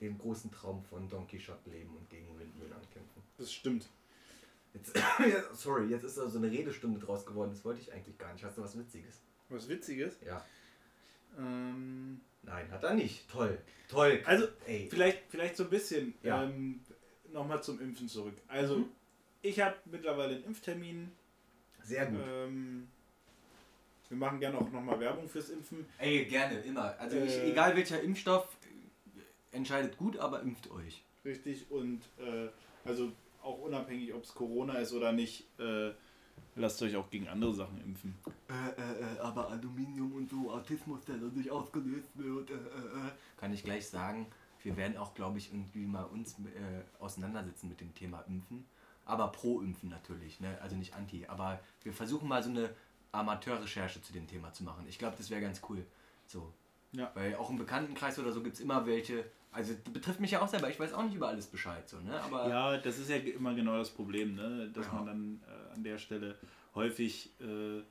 [0.00, 3.22] den großen Traum von Don Quixote leben und gegen Windmühlen ankämpfen.
[3.38, 3.88] Das stimmt.
[4.74, 4.94] Jetzt,
[5.54, 7.50] sorry, jetzt ist da so eine Redestunde draus geworden.
[7.50, 8.44] Das wollte ich eigentlich gar nicht.
[8.44, 9.20] Hast du was Witziges?
[9.48, 10.16] Was Witziges.
[10.24, 10.44] Ja.
[11.38, 13.28] Ähm, Nein, hat er nicht.
[13.30, 13.58] Toll.
[13.88, 14.20] Toll.
[14.24, 14.88] also, Ey.
[14.90, 16.44] vielleicht, vielleicht so ein bisschen Ja.
[16.44, 16.80] ähm,
[17.32, 18.34] nochmal zum Impfen zurück.
[18.48, 18.88] Also, Mhm.
[19.42, 21.12] ich habe mittlerweile einen Impftermin.
[21.82, 22.20] Sehr gut.
[22.26, 22.88] Ähm,
[24.08, 25.86] wir machen gerne auch nochmal Werbung fürs Impfen.
[25.98, 26.98] Ey, gerne, immer.
[26.98, 27.50] Also ich, Äh.
[27.50, 28.48] egal welcher Impfstoff,
[29.52, 31.02] entscheidet gut, aber impft euch.
[31.24, 31.70] Richtig.
[31.70, 32.48] Und äh,
[32.84, 35.92] also auch unabhängig, ob es Corona ist oder nicht, äh,
[36.56, 38.14] lasst euch auch gegen andere Sachen impfen.
[38.48, 43.10] Äh, äh, aber Aluminium und so, Autismus, der dadurch ausgelöst wird, äh, äh, äh.
[43.38, 44.26] Kann ich gleich sagen,
[44.62, 48.64] wir werden auch, glaube ich, irgendwie mal uns äh, auseinandersetzen mit dem Thema Impfen.
[49.04, 50.56] Aber pro Impfen natürlich, ne?
[50.62, 51.26] also nicht anti.
[51.26, 52.70] Aber wir versuchen mal so eine
[53.10, 54.86] Amateurrecherche zu dem Thema zu machen.
[54.88, 55.84] Ich glaube, das wäre ganz cool.
[56.26, 56.52] So.
[56.92, 57.10] Ja.
[57.14, 60.40] Weil auch im Bekanntenkreis oder so gibt es immer welche, Also das betrifft mich ja
[60.40, 62.18] auch selber, ich weiß auch nicht über alles Bescheid, so, ne?
[62.22, 64.70] Aber Ja, das ist ja immer genau das Problem, ne?
[64.72, 64.92] dass Ja.
[64.94, 66.38] man dann äh, an der Stelle
[66.74, 67.82] häufig äh,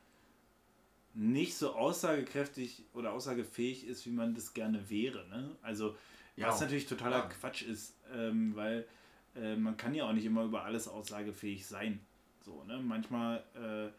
[1.13, 5.27] nicht so aussagekräftig oder aussagefähig ist, wie man das gerne wäre.
[5.29, 5.55] Ne?
[5.61, 5.95] Also,
[6.35, 7.27] Ja, was natürlich totaler ja.
[7.27, 8.87] Quatsch ist, ähm, weil
[9.35, 11.99] äh, man kann ja auch nicht immer über alles aussagefähig sein.
[12.43, 12.79] So, ne?
[12.79, 13.89] Manchmal äh,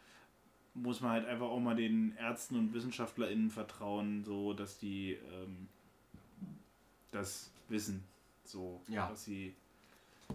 [0.75, 5.69] muss man halt einfach auch mal den Ärzten und WissenschaftlerInnen vertrauen, so dass die ähm,
[7.13, 8.05] das wissen,
[8.45, 9.11] so Ja.
[9.11, 9.57] was sie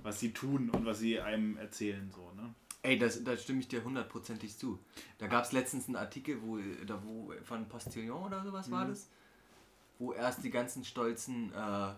[0.04, 2.54] was sie tun und was sie einem erzählen, so, ne?
[2.84, 4.80] Ey, das, da stimme ich dir hundertprozentig zu.
[5.18, 9.08] Da gab es letztens einen Artikel, wo, da wo von Postillon oder sowas war das,
[9.98, 11.94] wo erst die ganzen stolzen äh,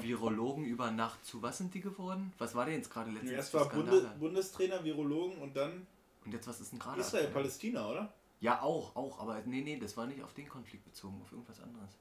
[0.00, 2.32] Virologen über Nacht zu was sind die geworden?
[2.38, 3.32] Was war denn jetzt gerade letztens?
[3.32, 3.68] Erst für war?
[3.68, 5.86] Bunde, Bundestrainer, Virologen und dann
[6.24, 7.00] Und jetzt was ist denn gerade?
[7.00, 7.28] Israel?
[7.28, 8.12] Palästina, oder?
[8.40, 11.60] Ja, auch, auch, aber nee, nee, das war nicht auf den Konflikt bezogen, auf irgendwas
[11.60, 11.98] anderes.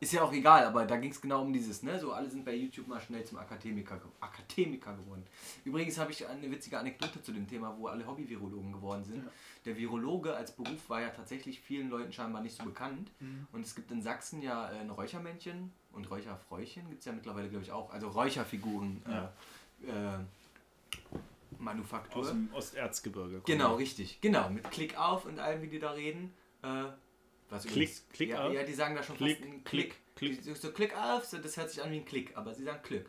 [0.00, 1.98] Ist ja auch egal, aber da ging es genau um dieses, ne?
[1.98, 5.24] So, alle sind bei YouTube mal schnell zum Akademiker, Akademiker geworden.
[5.64, 9.24] Übrigens habe ich eine witzige Anekdote zu dem Thema, wo alle Hobby-Virologen geworden sind.
[9.64, 13.10] Der Virologe als Beruf war ja tatsächlich vielen Leuten scheinbar nicht so bekannt.
[13.52, 17.48] Und es gibt in Sachsen ja äh, ein Räuchermännchen und Räucherfräuchen, gibt es ja mittlerweile,
[17.48, 17.90] glaube ich, auch.
[17.90, 19.32] Also Räucherfiguren, Ja.
[19.84, 20.18] äh, äh,
[21.58, 22.22] Manufaktur.
[22.22, 23.42] Aus dem Osterzgebirge.
[23.46, 24.20] Genau, richtig.
[24.20, 26.32] Genau, mit Klick auf und allem, wie die da reden.
[26.62, 26.84] Äh,
[27.50, 28.52] was Klick- übrigens- Klick ja, auf?
[28.52, 30.42] Ja, die sagen da schon Klick, fast einen Klick, Klick.
[30.42, 32.80] Die, so Klick auf, so, das hört sich an wie ein Klick, aber sie sagen
[32.82, 33.06] Klick.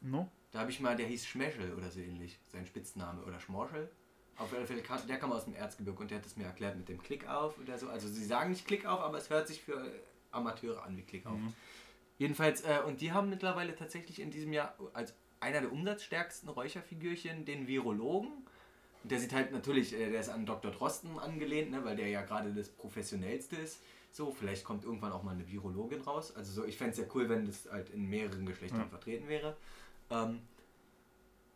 [0.00, 0.30] No?
[0.52, 3.90] Da habe ich mal, der hieß Schmeschel oder so ähnlich, sein Spitzname oder Schmorschel.
[4.36, 6.88] Auf jeden Fall, der kam aus dem Erzgebirge und der hat es mir erklärt mit
[6.88, 7.88] dem Klick auf oder so.
[7.88, 9.92] Also sie sagen nicht Klick auf, aber es hört sich für
[10.30, 11.38] Amateure an wie Klick auf.
[12.18, 17.44] Jedenfalls, äh, und die haben mittlerweile tatsächlich in diesem Jahr als einer der umsatzstärksten Räucherfigürchen
[17.44, 18.46] den Virologen.
[19.02, 20.70] Und der sieht halt natürlich, äh, der ist an Dr.
[20.70, 23.80] Drosten angelehnt, ne, weil der ja gerade das professionellste ist.
[24.12, 26.34] So, vielleicht kommt irgendwann auch mal eine Virologin raus.
[26.36, 28.86] Also so, ich fände es ja cool, wenn das halt in mehreren Geschlechtern Ja.
[28.86, 29.56] vertreten wäre.
[30.10, 30.40] Ähm,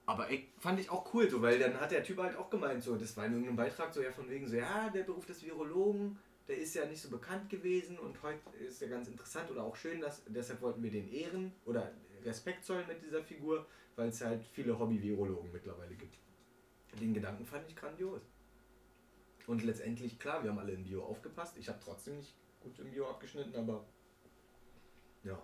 [0.07, 2.83] aber ey, fand ich auch cool, so, weil dann hat der Typ halt auch gemeint,
[2.83, 5.43] so, das war in irgendeinem Beitrag so ja von wegen so, ja, der Beruf des
[5.43, 9.65] Virologen, der ist ja nicht so bekannt gewesen und heute ist ja ganz interessant oder
[9.65, 11.91] auch schön, dass, deshalb wollten wir den ehren oder
[12.23, 16.19] Respekt zollen mit dieser Figur, weil es halt viele Hobby-Virologen mittlerweile gibt.
[17.01, 18.23] Den Gedanken fand ich grandios.
[19.47, 21.57] Und letztendlich, klar, wir haben alle im Bio aufgepasst.
[21.59, 23.85] Ich habe trotzdem nicht gut im Bio abgeschnitten, aber
[25.23, 25.39] ja.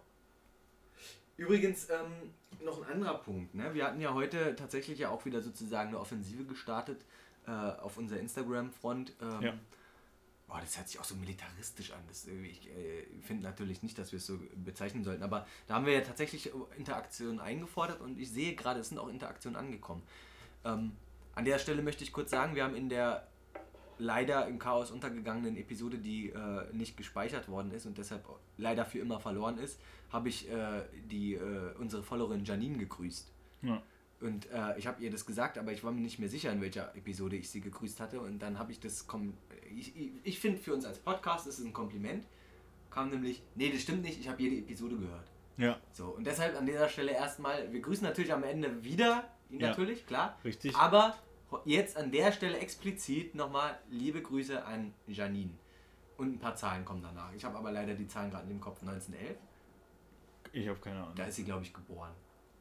[1.37, 2.33] Übrigens, ähm,
[2.63, 3.55] noch ein anderer Punkt.
[3.55, 3.73] Ne?
[3.75, 7.05] Wir hatten ja heute tatsächlich ja auch wieder sozusagen eine Offensive gestartet
[7.47, 9.15] äh, auf unserer Instagram-Front.
[9.21, 9.59] Ähm, Ja.
[10.47, 12.01] Boah, das hört sich auch so militaristisch an.
[12.09, 15.75] Das, irgendwie- ich äh, finde natürlich nicht, dass wir es so bezeichnen sollten, aber da
[15.75, 20.03] haben wir ja tatsächlich Interaktionen eingefordert und ich sehe gerade, es sind auch Interaktionen angekommen.
[20.65, 20.93] Ähm,
[21.35, 23.27] an der Stelle möchte ich kurz sagen, wir haben in der
[23.99, 28.25] leider im Chaos untergegangenen Episode, die äh, nicht gespeichert worden ist und deshalb
[28.57, 29.79] leider für immer verloren ist,
[30.11, 33.31] habe ich äh, die, äh, unsere Followerin Janine gegrüßt.
[33.63, 33.83] Ja.
[34.21, 36.61] Und äh, ich habe ihr das gesagt, aber ich war mir nicht mehr sicher, in
[36.61, 38.21] welcher Episode ich sie gegrüßt hatte.
[38.21, 39.07] Und dann habe ich das.
[39.07, 39.35] Kom
[39.75, 42.27] ich ich, ich finde, für uns als Podcast ist es ein Kompliment.
[42.91, 45.31] Kam nämlich, nee, das stimmt nicht, ich habe jede Episode gehört.
[45.57, 49.61] Ja, So, und deshalb an dieser Stelle erstmal, wir grüßen natürlich am Ende wieder, ihn
[49.61, 49.69] Ja.
[49.69, 50.39] natürlich, klar.
[50.45, 50.75] richtig.
[50.77, 51.17] Aber
[51.65, 55.53] jetzt an der Stelle explizit nochmal liebe Grüße an Janine.
[56.17, 57.33] Und ein paar Zahlen kommen danach.
[57.33, 58.83] Ich habe aber leider die Zahlen gerade im Kopf.
[58.83, 59.37] 1911,
[60.53, 61.15] Ich habe keine Ahnung.
[61.15, 62.13] da ist sie, glaube ich, geboren.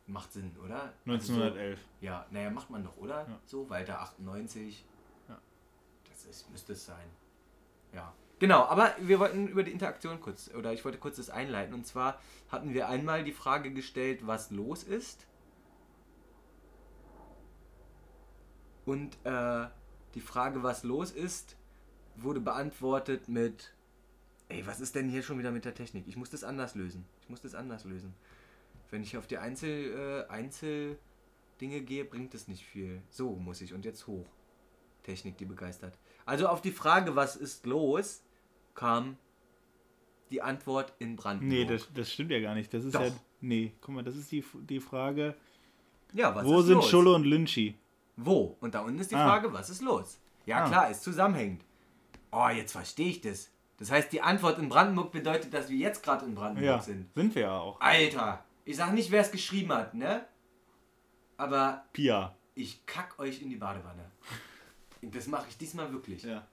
[0.08, 0.93] Macht Sinn, oder?
[1.06, 1.58] 1911.
[1.71, 3.28] Also so, ja, naja, macht man doch, oder?
[3.28, 3.39] Ja.
[3.45, 4.86] So, Walter 98.
[5.28, 5.38] Ja.
[6.10, 7.06] Das ist, müsste es sein.
[7.93, 8.13] Ja.
[8.39, 11.73] Genau, aber wir wollten über die Interaktion kurz, oder ich wollte kurz das einleiten.
[11.73, 15.28] Und zwar hatten wir einmal die Frage gestellt, was los ist.
[18.89, 19.67] Und äh,
[20.15, 21.56] die Frage, was los ist,
[22.15, 23.71] wurde beantwortet mit,
[24.47, 26.06] ey, was ist denn hier schon wieder mit der Technik?
[26.08, 27.06] Ich muss das anders lösen.
[27.21, 28.15] Ich muss das anders lösen.
[28.89, 33.04] Wenn ich auf die Einzel, äh, Einzeldinge gehe, bringt es nicht viel.
[33.12, 34.25] So muss ich und jetzt hoch.
[35.04, 35.95] Technik, die begeistert.
[36.25, 38.23] Also auf die Frage, was ist los,
[38.73, 39.17] kam
[40.32, 41.60] die Antwort in Brandenburg.
[41.60, 42.73] Nee, das, das stimmt ja gar nicht.
[42.73, 43.02] Das ist Doch.
[43.04, 43.12] ja.
[43.39, 45.36] Nee, guck mal, das ist die, die Frage.
[46.12, 46.89] ja, was wo ist sind los?
[46.89, 47.75] Schulle und Lynchi?
[48.22, 48.58] Wo?
[48.60, 49.28] Und da unten ist die Ah.
[49.28, 50.18] Frage, was ist los?
[50.46, 50.68] Ja, Ah.
[50.68, 51.64] klar, ist zusammenhängend.
[52.32, 53.50] Oh, jetzt verstehe ich das.
[53.78, 57.14] Das heißt, die Antwort in Brandenburg bedeutet, dass wir jetzt gerade in Brandenburg Ja, sind.
[57.16, 57.80] sind wir ja auch.
[57.80, 60.26] Alter, ich sag nicht, wer es geschrieben hat, ne?
[61.38, 62.36] Aber Pia.
[62.56, 64.12] ich kack euch in die Badewanne.
[65.02, 66.24] Das mache ich diesmal wirklich.
[66.24, 66.46] Ja.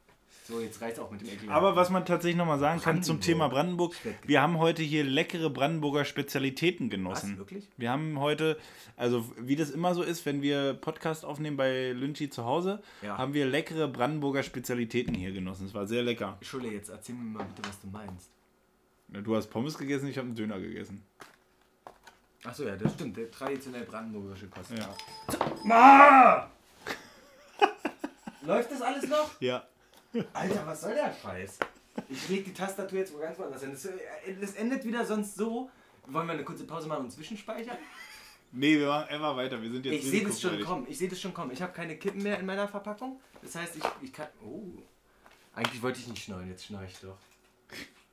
[0.44, 1.50] So, jetzt reicht auch mit dem Ekel.
[1.50, 3.20] Aber was man tatsächlich nochmal sagen kann zum.
[3.20, 3.94] Thema Brandenburg,
[4.24, 7.38] wir haben heute hier leckere Brandenburger Spezialitäten Was, genossen.
[7.38, 7.68] wirklich?
[7.76, 8.56] Wir haben heute,
[8.96, 13.18] also wie das immer so ist, wenn wir Podcast aufnehmen bei Lynchi zu Hause, Ja.
[13.18, 15.66] haben wir leckere Brandenburger Spezialitäten hier genossen.
[15.66, 16.38] Es war sehr lecker.
[16.42, 18.30] Schulle, jetzt erzähl mir mal bitte, was du meinst.
[19.08, 21.02] Na, Du hast Pommes gegessen, ich habe einen Döner gegessen.
[22.44, 23.16] Achso, ja, das stimmt.
[23.16, 24.70] Der traditionell brandenburgische Kost.
[24.70, 24.94] Ja.
[25.64, 26.48] Ma!
[28.42, 29.40] Läuft das alles noch?
[29.40, 29.64] Ja.
[30.32, 31.58] Alter, was soll der Scheiß?
[32.08, 33.72] Ich leg die Tastatur jetzt wo ganz woanders hin.
[33.72, 33.92] Das, äh,
[34.40, 35.70] das endet wieder sonst so.
[36.06, 37.78] Wollen wir eine kurze Pause machen und zwischenspeichern?
[38.52, 39.60] Nee, wir machen einfach weiter.
[39.60, 40.86] Wir sind jetzt Ich sehe das schon kommen.
[40.88, 41.50] Ich sehe das schon kommen.
[41.50, 43.20] Ich habe keine Kippen mehr in meiner Verpackung.
[43.42, 44.28] Das heißt, ich, ich kann.
[44.44, 44.62] Oh.
[45.54, 47.16] Eigentlich wollte ich nicht schneiden, jetzt schneide ich doch.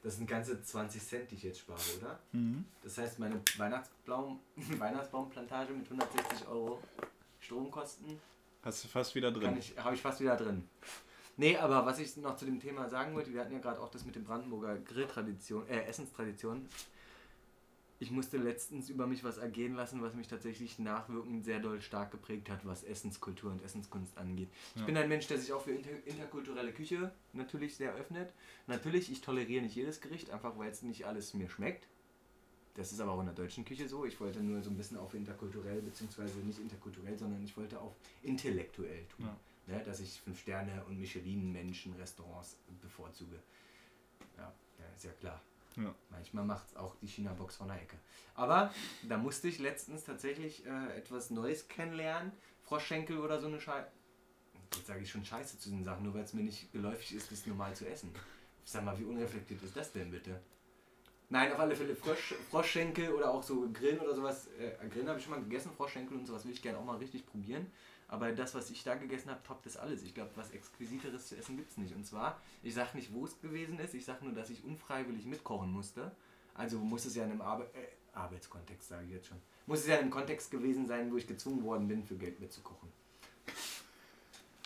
[0.01, 2.19] Das sind ganze 20 Cent, die ich jetzt spare, oder?
[2.31, 2.65] Mhm.
[2.83, 4.39] Das heißt, meine Weihnachtsbaum,
[4.77, 6.81] Weihnachtsbaumplantage mit 160 Euro
[7.39, 8.19] Stromkosten
[8.63, 9.59] Hast du fast wieder drin.
[9.77, 10.67] habe ich fast wieder drin.
[11.37, 13.89] Nee, aber was ich noch zu dem Thema sagen wollte, wir hatten ja gerade auch
[13.89, 16.67] das mit dem Brandenburger Grilltradition, äh, Essenstradition.
[17.99, 22.11] Ich musste letztens über mich was ergehen lassen, was mich tatsächlich nachwirkend sehr doll stark
[22.11, 24.49] geprägt hat, was Essenskultur und Essenskunst angeht.
[24.75, 24.85] Ich Ja.
[24.85, 28.33] bin ein Mensch, der sich auch für inter interkulturelle Küche natürlich sehr öffnet.
[28.67, 31.87] Natürlich, ich toleriere nicht jedes Gericht, einfach weil es nicht alles mir schmeckt.
[32.75, 34.03] Das ist aber auch in der deutschen Küche so.
[34.05, 37.93] Ich wollte nur so ein bisschen auf interkulturell, beziehungsweise nicht interkulturell, sondern ich wollte auf
[38.23, 39.27] intellektuell tun.
[39.27, 39.37] Ja.
[39.65, 43.39] Ne, dass ich fünf Sterne und Michelin-Menschen, Restaurants bevorzuge.
[44.37, 45.41] Ja, ja, ist ja klar.
[45.77, 45.93] Ja.
[46.09, 47.97] Manchmal macht es auch die China-Box von der Ecke.
[48.35, 48.73] Aber
[49.07, 52.31] da musste ich letztens tatsächlich äh, etwas Neues kennenlernen.
[52.63, 53.89] Froschschenkel oder so eine Scheiße.
[54.75, 57.31] Jetzt sage ich schon Scheiße zu den Sachen, nur weil es mir nicht geläufig ist,
[57.31, 58.11] das normal zu essen.
[58.65, 60.41] Sag mal, wie unreflektiert ist das denn bitte?
[61.29, 64.47] Nein, auf alle Fälle Frosch, Froschschenkel oder auch so Grillen oder sowas.
[64.59, 66.97] Äh, Grillen habe ich schon mal gegessen, Froschschenkel und sowas will ich gerne auch mal
[66.97, 67.71] richtig probieren.
[68.07, 70.03] Aber das, was ich da gegessen habe, toppt das alles.
[70.03, 71.95] Ich glaube, was Exquisiteres zu essen gibt es nicht.
[71.95, 75.25] Und zwar, ich sage nicht, wo es gewesen ist, ich sage nur, dass ich unfreiwillig
[75.25, 76.11] mitkochen musste.
[76.53, 77.87] Also muss es ja in einem Arbe äh,
[78.17, 79.37] Arbeitskontext, sage ich jetzt schon.
[79.65, 82.39] Muss es ja in einem Kontext gewesen sein, wo ich gezwungen worden bin, für Geld
[82.39, 82.89] mitzukochen.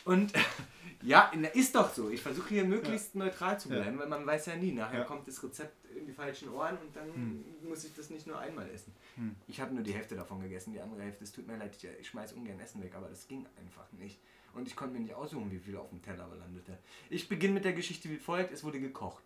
[0.04, 0.34] Und
[1.02, 2.10] ja, ist doch so.
[2.10, 3.76] Ich versuche hier möglichst neutral zu Ja.
[3.76, 4.72] bleiben, weil man weiß ja nie.
[4.74, 5.06] Nachher Ja.
[5.06, 7.46] kommt das Rezept in die falschen Ohren und dann Hm.
[7.68, 8.94] muss ich das nicht nur einmal essen.
[9.16, 9.36] Hm.
[9.48, 11.88] Ich habe nur die Hälfte davon gegessen, die andere Hälfte, es tut mir leid, ich,
[12.00, 14.20] ich schmeiß ungern Essen weg, aber das ging einfach nicht.
[14.54, 16.78] Und ich konnte mir nicht aussuchen, wie viel auf dem Teller landete.
[17.10, 19.24] Ich beginne mit der Geschichte wie folgt: Es wurde gekocht.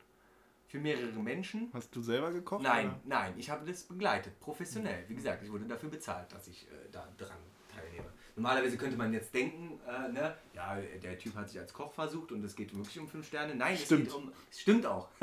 [0.67, 1.69] Für mehrere Menschen.
[1.73, 2.63] Hast du selber gekocht?
[2.63, 3.01] Nein, oder?
[3.03, 5.03] nein, ich habe das begleitet, professionell.
[5.09, 7.37] Wie gesagt, ich wurde dafür bezahlt, dass ich äh, da dran
[7.73, 8.09] teilnehme.
[8.35, 12.31] Normalerweise könnte man jetzt denken, äh, ne, ja, der Typ hat sich als Koch versucht
[12.31, 13.55] und es geht wirklich um fünf Sterne.
[13.55, 14.07] Nein, Stimmt.
[14.07, 14.31] es geht um.
[14.49, 15.09] Es stimmt auch.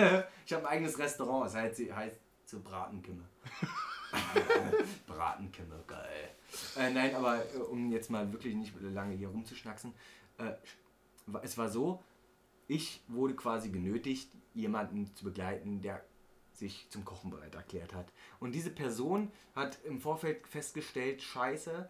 [0.47, 3.25] ich habe ein eigenes Restaurant, es heißt, heißt zur Bratenkimme.
[5.07, 6.31] Bratenkimme, geil.
[6.77, 9.93] Äh, nein, aber äh, um jetzt mal wirklich nicht lange hier rumzuschnacksen,
[10.39, 10.53] äh,
[11.43, 12.03] es war so,
[12.67, 16.05] ich wurde quasi genötigt, jemanden zu begleiten, der
[16.59, 18.13] sich zum Kochen bereit erklärt hat.
[18.41, 21.89] Und diese Person hat im Vorfeld festgestellt, scheiße,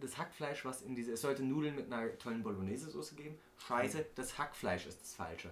[0.00, 4.38] das Hackfleisch, was in diese, es sollte Nudeln mit einer tollen Bolognese-Soße geben, scheiße, das
[4.38, 5.50] Hackfleisch ist das Falsche.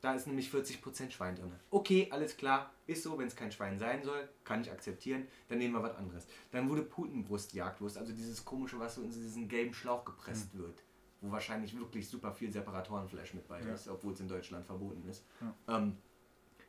[0.00, 1.52] Da ist nämlich 40% Schwein drin.
[1.70, 5.58] Okay, alles klar, ist so, wenn es kein Schwein sein soll, kann ich akzeptieren, dann
[5.58, 6.24] nehmen wir was anderes.
[6.52, 10.84] Dann wurde Putenbrust, Jagdwurst, also dieses komische, was so in diesen gelben Schlauch gepresst wird,
[11.20, 13.74] wo wahrscheinlich wirklich super viel Separatorenfleisch mit bei Ja.
[13.74, 15.24] ist, obwohl es in Deutschland verboten ist.
[15.40, 15.76] Ja.
[15.76, 15.96] Ähm,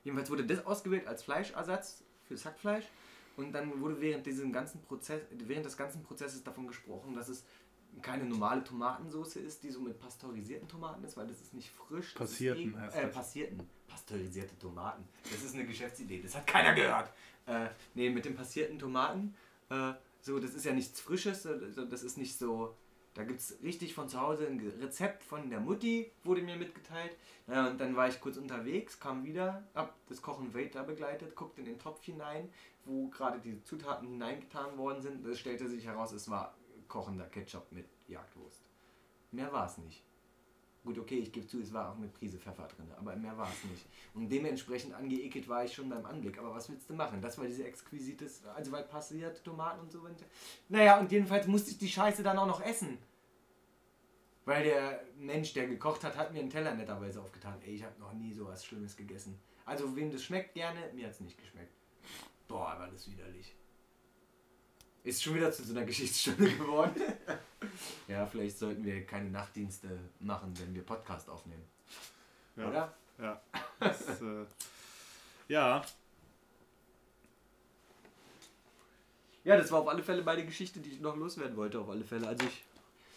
[0.10, 2.86] jedenfalls wurde das ausgewählt als Fleischersatz fürs Hackfleisch
[3.38, 7.46] und dann wurde während diesem ganzen Prozess, während des ganzen Prozesses davon gesprochen, dass es
[8.02, 12.14] keine normale Tomatensauce ist, die so mit pasteurisierten Tomaten ist, weil das ist nicht frisch.
[12.14, 13.70] Passierten eh- heißt äh, passierten.
[13.88, 15.04] Pasteurisierte Tomaten.
[15.24, 16.22] Das ist eine Geschäftsidee.
[16.22, 17.12] Das hat keiner gehört.
[17.48, 19.34] Äh, nee, mit den passierten Tomaten.
[19.70, 21.48] Äh, so, das ist ja nichts Frisches.
[21.90, 22.76] Das ist nicht so.
[23.20, 27.18] Da gibt es richtig von zu Hause ein Rezept von der Mutti, wurde mir mitgeteilt.
[27.48, 31.60] Ja, und dann war ich kurz unterwegs, kam wieder, hab das Kochen weiter begleitet, guckte
[31.60, 32.48] in den Topf hinein,
[32.86, 35.26] wo gerade die Zutaten hineingetan worden sind.
[35.26, 36.56] Es stellte sich heraus, es war
[36.88, 38.62] kochender Ketchup mit Jagdwurst.
[39.34, 40.02] Mehr war es nicht.
[40.86, 43.50] Gut, okay, ich gebe zu, es war auch eine Prise Pfeffer drin, aber mehr war
[43.52, 43.86] es nicht.
[44.14, 46.40] Und dementsprechend angeekelt war ich schon beim Anblick.
[46.40, 47.22] Aber was willst du machen?
[47.22, 50.02] Das war diese exquisites, also weil passierte Tomaten und so.
[50.02, 50.24] weiter.
[50.70, 52.98] Naja, und jedenfalls musste ich die Scheiße dann auch noch essen.
[54.50, 57.62] Weil der Mensch, der gekocht hat, hat mir einen Teller netterweise aufgetan.
[57.62, 59.40] Ey, ich habe noch nie sowas Schlimmes gegessen.
[59.64, 60.90] Also, wem das schmeckt, gerne.
[60.96, 61.72] Mir hat es nicht geschmeckt.
[62.48, 63.54] Boah, war das widerlich.
[65.04, 67.00] Ist schon wieder zu so einer Geschichtsstunde geworden.
[68.08, 71.66] ja, vielleicht sollten wir keine Nachtdienste machen, wenn wir Podcast aufnehmen.
[72.56, 72.70] Ja.
[72.70, 72.98] Oder?
[73.20, 73.42] Ja.
[73.80, 74.46] Das, äh,
[75.48, 75.86] ja.
[79.44, 82.04] Ja, das war auf alle Fälle meine Geschichte, die ich noch loswerden wollte, auf alle
[82.04, 82.28] Fälle.
[82.28, 82.64] Also ich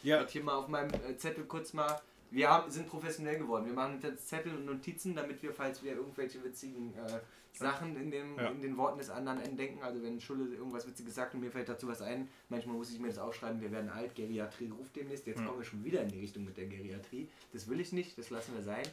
[0.03, 2.00] Ja, werde hier mal auf meinem äh, Zettel kurz mal.
[2.30, 3.66] Wir haben, sind professionell geworden.
[3.66, 7.20] Wir machen jetzt Zettel und Notizen, damit wir, falls wir irgendwelche witzigen äh,
[7.53, 8.48] Sachen in, dem, Ja.
[8.48, 11.68] in den Worten des anderen entdecken, also wenn Schulle irgendwas Witziges sagt und mir fällt
[11.68, 15.26] dazu was ein, manchmal muss ich mir das aufschreiben, wir werden alt, Geriatrie ruft demnächst.
[15.26, 15.46] Jetzt Ja.
[15.46, 17.28] kommen wir schon wieder in die Richtung mit der Geriatrie.
[17.53, 18.84] Das will ich nicht, das lassen wir sein.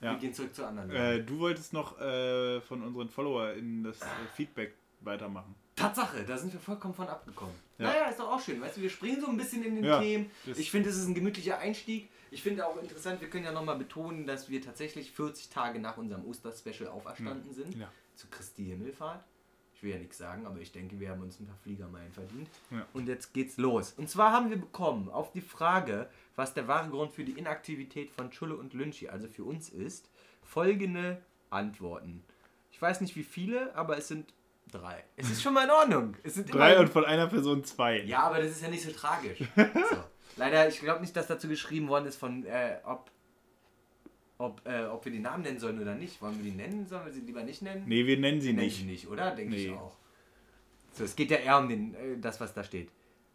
[0.00, 0.12] Ja.
[0.12, 0.90] Wir gehen zurück zu anderen.
[0.90, 5.54] äh, du wolltest noch äh, von unseren FollowerInnen das äh, Feedback weitermachen.
[5.76, 7.54] Tatsache, da sind wir vollkommen von abgekommen.
[7.78, 7.88] Ja.
[7.88, 8.60] Naja, ist doch auch schön.
[8.60, 10.30] Weißt du, wir springen so ein bisschen in den Ja, Themen.
[10.46, 12.08] Ich finde, es ist ein gemütlicher Einstieg.
[12.30, 15.96] Ich finde auch interessant, wir können ja nochmal betonen, dass wir tatsächlich 40 Tage nach
[15.96, 17.74] unserem Osterspecial auferstanden sind.
[17.76, 17.90] Ja.
[18.14, 19.24] Zu Christi Himmelfahrt.
[19.74, 22.48] Ich will ja nichts sagen, aber ich denke, wir haben uns ein paar Fliegermeilen verdient.
[22.70, 22.86] Ja.
[22.92, 23.92] Und jetzt geht's los.
[23.96, 28.12] Und zwar haben wir bekommen auf die Frage, was der wahre Grund für die Inaktivität
[28.12, 30.08] von Schulle und Lynchi, also für uns ist,
[30.42, 31.20] folgende
[31.50, 32.22] Antworten.
[32.70, 34.32] Ich weiß nicht wie viele, aber es sind
[34.70, 35.04] drei.
[35.16, 36.16] Es ist schon mal in Ordnung.
[36.22, 38.00] Es sind Drei und von einer Person zwei.
[38.02, 39.38] ja, aber das ist ja nicht so tragisch.
[39.56, 40.04] So.
[40.36, 43.08] Leider, ich glaube nicht, dass dazu geschrieben worden ist von, äh, ob,
[44.38, 46.20] ob, äh, ob wir die Namen nennen sollen oder nicht.
[46.20, 46.86] Wollen wir die nennen?
[46.88, 47.84] Sollen wir sie lieber nicht nennen?
[47.86, 48.78] Nee, wir nennen sie Nennen nicht.
[48.78, 49.30] sie nicht, oder?
[49.30, 49.76] Denke ich Nee.
[49.76, 49.96] auch.
[50.92, 52.90] So, es geht ja eher um den, äh, das, was da steht.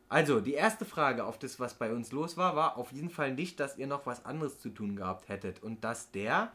[0.09, 3.34] Also, die erste Frage auf das, was bei uns los war, war auf jeden Fall
[3.34, 5.63] nicht, dass ihr noch was anderes zu tun gehabt hättet.
[5.63, 6.51] Und dass der.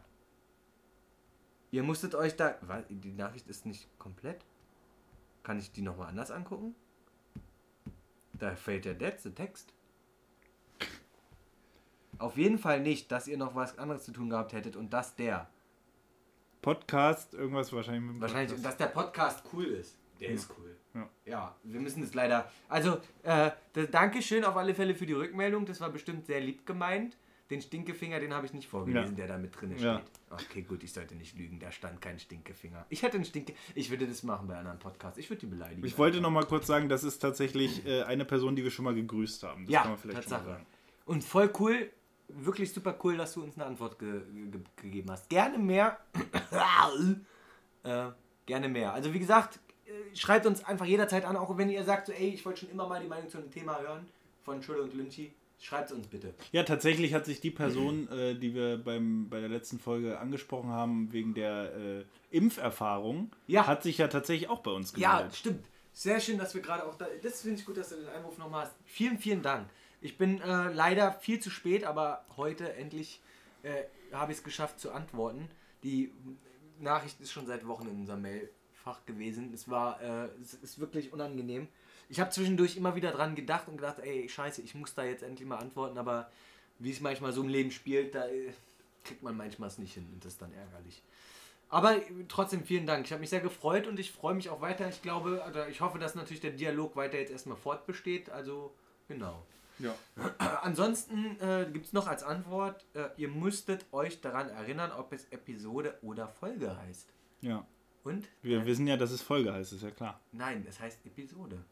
[1.71, 2.57] Ihr musstet euch da.
[2.63, 4.45] Was, die Nachricht ist nicht komplett.
[5.45, 6.75] Kann ich die nochmal anders angucken?
[8.33, 9.73] Da fehlt der letzte Text.
[12.19, 15.15] Auf jeden Fall nicht, dass ihr noch was anderes zu tun gehabt hättet und dass
[15.15, 15.49] der.
[16.63, 18.67] Podcast, irgendwas wahrscheinlich mit dem Wahrscheinlich, Podcast.
[18.67, 19.99] dass der Podcast cool ist.
[20.19, 20.75] Der ist cool.
[20.95, 21.09] Ja.
[21.27, 22.51] Ja, wir müssen es leider.
[22.69, 25.67] Also, äh, das, Dankeschön auf alle Fälle für die Rückmeldung.
[25.67, 27.19] Das war bestimmt sehr lieb gemeint.
[27.51, 29.17] Den Stinkefinger, den habe ich nicht vorgelesen, Ja.
[29.17, 29.83] der da mit drin steht.
[29.85, 30.01] Ja.
[30.31, 31.59] Okay, gut, ich sollte nicht lügen.
[31.61, 32.87] Da stand kein Stinkefinger.
[32.89, 33.53] Ich hätte einen Stinke.
[33.75, 35.19] Ich würde das machen bei anderen Podcasts.
[35.19, 35.85] Ich würde die beleidigen.
[35.85, 38.87] Ich wollte noch mal kurz sagen, das ist tatsächlich äh, eine Person, die wir schon
[38.87, 39.67] mal gegrüßt haben.
[39.67, 40.49] Das Ja, kann man vielleicht schon Tatsache.
[40.49, 40.67] mal sagen.
[41.05, 41.91] Und voll cool,
[42.29, 45.29] wirklich super cool, dass du uns eine Antwort ge ge gegeben hast.
[45.29, 45.99] Gerne mehr.
[47.85, 48.07] äh,
[48.47, 48.93] gerne mehr.
[48.95, 52.29] Also wie gesagt, äh, schreibt uns einfach jederzeit an, auch wenn ihr sagt, so, ey,
[52.31, 54.07] ich wollte schon immer mal die Meinung zu einem Thema hören
[54.43, 55.33] von Schulle und Lynchi.
[55.61, 56.35] Schreibt uns bitte.
[56.53, 60.71] Ja, tatsächlich hat sich die Person, äh, die wir beim, bei der letzten Folge angesprochen
[60.71, 63.67] haben, wegen der äh, Impferfahrung, Ja.
[63.67, 65.37] hat sich ja tatsächlich auch bei uns Ja, gemeldet.
[65.37, 65.65] stimmt.
[65.93, 67.07] Sehr schön, dass wir gerade auch da.
[67.23, 68.75] Das finde ich gut, dass du den Einwurf nochmal hast.
[68.85, 69.69] Vielen, vielen Dank.
[70.01, 73.23] Ich bin äh, leider viel zu spät, aber heute endlich
[73.63, 75.49] äh, habe ich es geschafft zu antworten.
[75.83, 76.13] Die
[76.81, 79.53] Nachricht ist schon seit Wochen in unserem Mailfach gewesen.
[79.55, 81.69] Es war, äh, es ist wirklich unangenehm.
[82.09, 85.23] Ich habe zwischendurch immer wieder dran gedacht und gedacht, ey, scheiße, ich muss da jetzt
[85.23, 86.31] endlich mal antworten, aber
[86.79, 88.53] wie es manchmal so im Leben spielt, da äh,
[89.05, 91.03] kriegt man manchmal es nicht hin und das ist dann ärgerlich.
[91.69, 91.97] Aber
[92.29, 93.05] trotzdem vielen Dank.
[93.05, 94.89] Ich habe mich sehr gefreut und ich freue mich auch weiter.
[94.89, 98.31] Ich glaube, oder ich hoffe, dass natürlich der Dialog weiter jetzt erstmal fortbesteht.
[98.31, 98.73] Also,
[99.09, 99.45] genau.
[99.79, 99.95] Ja.
[100.63, 105.25] Ansonsten äh, gibt es noch als Antwort, äh, ihr müsstet euch daran erinnern, ob es
[105.31, 107.13] Episode oder Folge heißt.
[107.41, 107.67] ja.
[108.05, 108.29] Und?
[108.43, 110.21] Wir wissen ja, dass es Folge heißt, ist ja klar.
[110.31, 111.65] Nein, es heißt Episode.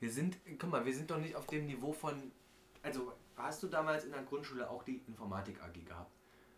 [0.00, 2.14] Wir sind, guck mal, wir sind doch nicht auf dem Niveau von.
[2.82, 6.10] Also, hast du damals in der Grundschule auch die Informatik AG gehabt?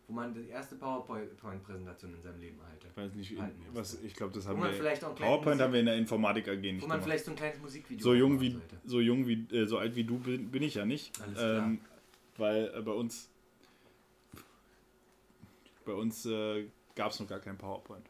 [0.08, 2.86] Wo man die erste PowerPoint-Präsentation in seinem Leben hatte.
[2.90, 4.70] Ich weiß nicht, Halten was, ich glaube, das haben wir.
[4.70, 7.04] PowerPoint Musik- haben wir in der Informatik AG nicht Wo man gemacht.
[7.04, 8.76] vielleicht so ein kleines Musikvideo So jung wie sollte.
[8.86, 11.20] so jung wie äh, so alt wie du bin, bin ich ja nicht.
[11.20, 11.58] Alles klar.
[11.66, 11.80] Ähm,
[12.38, 13.28] weil äh, bei uns
[15.84, 18.06] bei uns äh, gab es noch gar kein PowerPoint.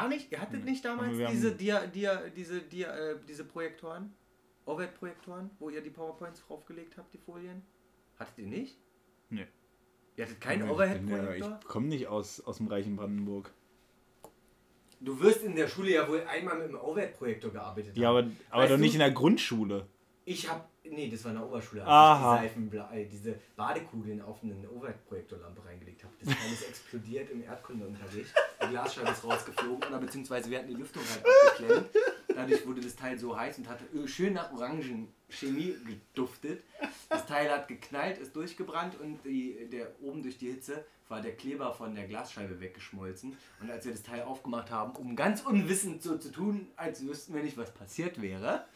[0.00, 0.30] Gar nicht?
[0.32, 0.70] Ihr hattet Nee.
[0.70, 4.12] nicht damals diese, haben- Dia, Dia, diese, Dia, äh, diese Projektoren?
[4.66, 7.62] OLED-Projektoren, wo ihr die PowerPoints draufgelegt habt, die Folien?
[8.18, 8.78] Hattet ihr nicht?
[9.30, 9.46] Nee.
[10.16, 11.58] Ihr hattet keinen Ja, Overhead-Projektor?
[11.62, 13.52] ich komme nicht aus, aus dem reichen Brandenburg.
[15.00, 18.62] Du wirst in der Schule ja wohl einmal mit einem Overhead-Projektor gearbeitet Ja, aber, aber
[18.62, 19.86] Weißt doch du- nicht in der Grundschule.
[20.24, 20.68] Ich hab.
[20.90, 21.82] Nee, das war eine Oberschule.
[21.82, 22.34] Als Aha.
[22.36, 26.14] ich die Seifenbla äh, diese Badekugeln auf eine Overhead-Projektorlampe reingelegt habe.
[26.20, 28.34] Das Teil ist explodiert im Erdkundeunterricht.
[28.62, 31.90] Die Glasscheibe ist rausgeflogen oder beziehungsweise wir hatten die Lüftung halt abgeklemmt.
[32.34, 36.62] Dadurch wurde das Teil so heiß und hatte schön nach Orangenchemie geduftet.
[37.08, 41.34] Das Teil hat geknallt, ist durchgebrannt und die, der oben durch die Hitze war der
[41.34, 43.36] Kleber von der Glasscheibe weggeschmolzen.
[43.60, 47.34] Und als wir das Teil aufgemacht haben, um ganz unwissend so zu tun, als wüssten
[47.34, 48.66] wir nicht, was passiert wäre,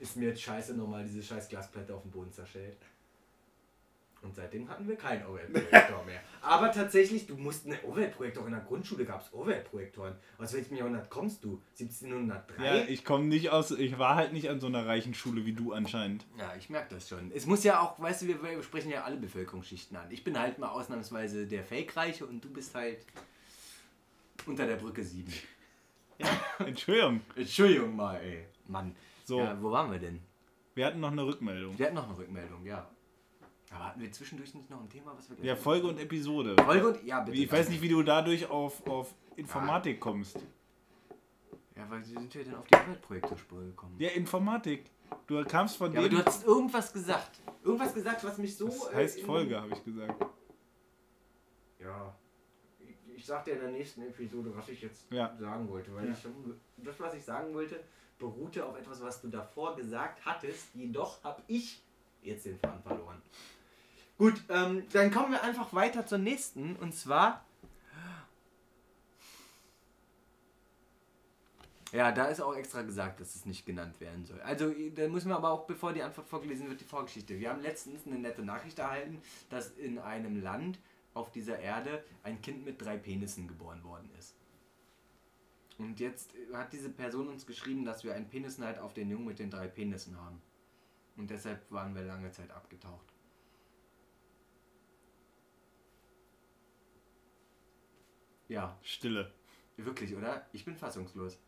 [0.00, 2.78] ist mir jetzt scheiße nochmal diese scheiß Glasplatte auf den Boden zerschellt.
[4.20, 6.20] Und seitdem hatten wir keinen OLED-Projektor mehr.
[6.42, 10.16] Aber tatsächlich, du musst eine OLED-Projektor in der Grundschule gab es OLED-Projektoren.
[10.38, 11.62] Aus welchem Jahrhundert kommst du?
[11.78, 12.64] 1703?
[12.64, 15.52] Ja, ich komme nicht aus, ich war halt nicht an so einer reichen Schule wie
[15.52, 16.26] du anscheinend.
[16.36, 17.30] Ja, ich merke das schon.
[17.32, 20.10] Es muss ja auch, weißt du, wir, wir sprechen ja alle Bevölkerungsschichten an.
[20.10, 22.98] Ich bin halt mal ausnahmsweise der Fake-Reiche und du bist halt
[24.46, 25.32] unter der Brücke 7.
[26.58, 27.20] Entschuldigung.
[27.36, 28.46] Entschuldigung mal, ey.
[28.66, 28.96] Mann.
[29.28, 29.40] So.
[29.40, 30.20] Ja, wo waren wir denn?
[30.74, 31.78] Wir hatten noch eine Rückmeldung.
[31.78, 32.88] Wir hatten noch eine Rückmeldung, ja.
[33.70, 36.56] Aber hatten wir zwischendurch nicht noch ein Thema, was wir gleich Ja, Folge und Episode.
[36.64, 37.04] Folge und.
[37.04, 37.36] Ja, bitte.
[37.36, 40.38] Ich weiß nicht, wie du dadurch auf, auf Informatik kommst.
[41.76, 43.96] Ja, weil wie sind wir denn auf die Umweltprojektorspur gekommen?
[43.98, 44.90] Ja, Informatik.
[45.26, 46.18] Du kamst von Ja, aber dem.
[46.20, 47.38] du hast irgendwas gesagt.
[47.62, 48.66] Irgendwas gesagt, was mich so.
[48.68, 50.24] Das äh, heißt in- Folge, habe ich gesagt.
[51.80, 52.14] Ja.
[53.14, 55.36] ich sag dir in der nächsten Episode, was ich jetzt Ja.
[55.38, 55.94] sagen wollte.
[55.94, 56.12] Weil Ja.
[56.12, 56.18] ich,
[56.78, 57.80] das, was ich sagen wollte,
[58.18, 60.74] beruhte auf etwas, was du davor gesagt hattest.
[60.74, 61.82] Jedoch habe ich
[62.22, 63.22] jetzt den Faden verloren.
[64.16, 66.76] Gut, ähm, dann kommen wir einfach weiter zur nächsten.
[66.76, 67.44] Und zwar.
[71.92, 74.40] Ja, da ist auch extra gesagt, dass es nicht genannt werden soll.
[74.42, 77.38] Also, da müssen wir aber auch, bevor die Antwort vorgelesen wird, die Vorgeschichte.
[77.38, 80.78] Wir haben letztens eine nette Nachricht erhalten, dass in einem Land
[81.14, 84.34] auf dieser Erde ein Kind mit drei Penissen geboren worden ist.
[85.78, 89.38] Und jetzt hat diese Person uns geschrieben, dass wir einen Penisneid auf den Jungen mit
[89.38, 90.42] den drei Penissen haben.
[91.16, 93.12] Und deshalb waren wir lange Zeit abgetaucht.
[98.48, 99.32] Ja, Stille.
[99.76, 100.46] wirklich, oder?
[100.52, 101.38] Ich bin fassungslos.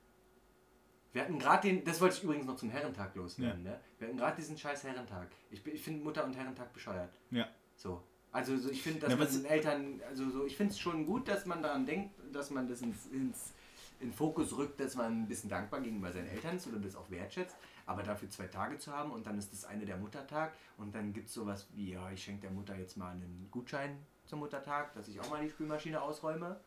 [1.12, 3.80] Wir hatten gerade den, das wollte ich übrigens noch zum Herrentag loswerden, ne?
[3.98, 5.28] Wir hatten gerade diesen scheiß Herrentag.
[5.50, 7.12] Ich, ich finde Mutter- und Herrentag bescheuert.
[7.30, 7.48] Ja.
[7.74, 8.04] So.
[8.30, 11.04] Also so, ich finde, dass Ja, man den Eltern, also so, ich finde es schon
[11.06, 13.54] gut, dass man daran denkt, dass man das ins, ins
[14.00, 17.10] in Fokus rückt, dass man ein bisschen dankbar gegenüber seinen Eltern ist oder das auch
[17.10, 20.94] wertschätzt, aber dafür zwei Tage zu haben und dann ist das eine der Muttertag und
[20.94, 24.40] dann gibt es sowas wie, ja, ich schenke der Mutter jetzt mal einen Gutschein zum
[24.40, 26.58] Muttertag, dass ich auch mal die Spülmaschine ausräume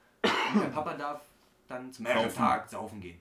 [0.54, 1.22] und der Papa darf
[1.68, 2.06] dann zum.
[2.06, 3.20] Herrentag saufen gehen.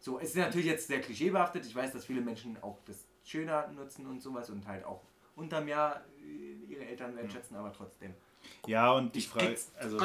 [0.00, 1.66] So, es ist natürlich jetzt sehr klischeebehaftet.
[1.66, 5.02] Ich weiß, dass viele Menschen auch das schöner nutzen und sowas und halt auch
[5.36, 8.14] unterm Jahr äh, ihre Eltern wertschätzen, aber trotzdem.
[8.66, 9.56] Ja, und die Frage.
[9.78, 9.98] Also,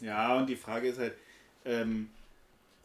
[0.00, 1.14] ja, und die Frage ist halt,
[1.64, 2.10] ähm,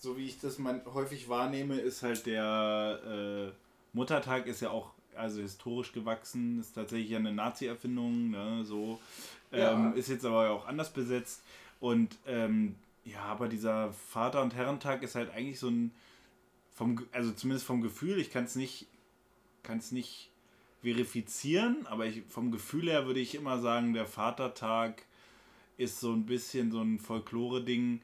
[0.03, 4.91] so wie ich das man häufig wahrnehme, ist halt der äh, Muttertag ist ja auch
[5.15, 8.99] also historisch gewachsen, ist tatsächlich eine Nazi-Erfindung, ne, so.
[9.51, 9.71] Ja.
[9.71, 11.41] Ähm, ist jetzt aber auch anders besetzt.
[11.79, 12.75] Und ähm,
[13.05, 15.91] ja, aber dieser Vater- und Herrentag ist halt eigentlich so ein,
[16.75, 18.87] vom, also zumindest vom Gefühl, ich kann es nicht,
[19.61, 20.29] kann es nicht
[20.81, 25.03] verifizieren, aber ich, vom Gefühl her würde ich immer sagen, der Vatertag
[25.77, 28.01] ist so ein bisschen so ein Folklore-Ding,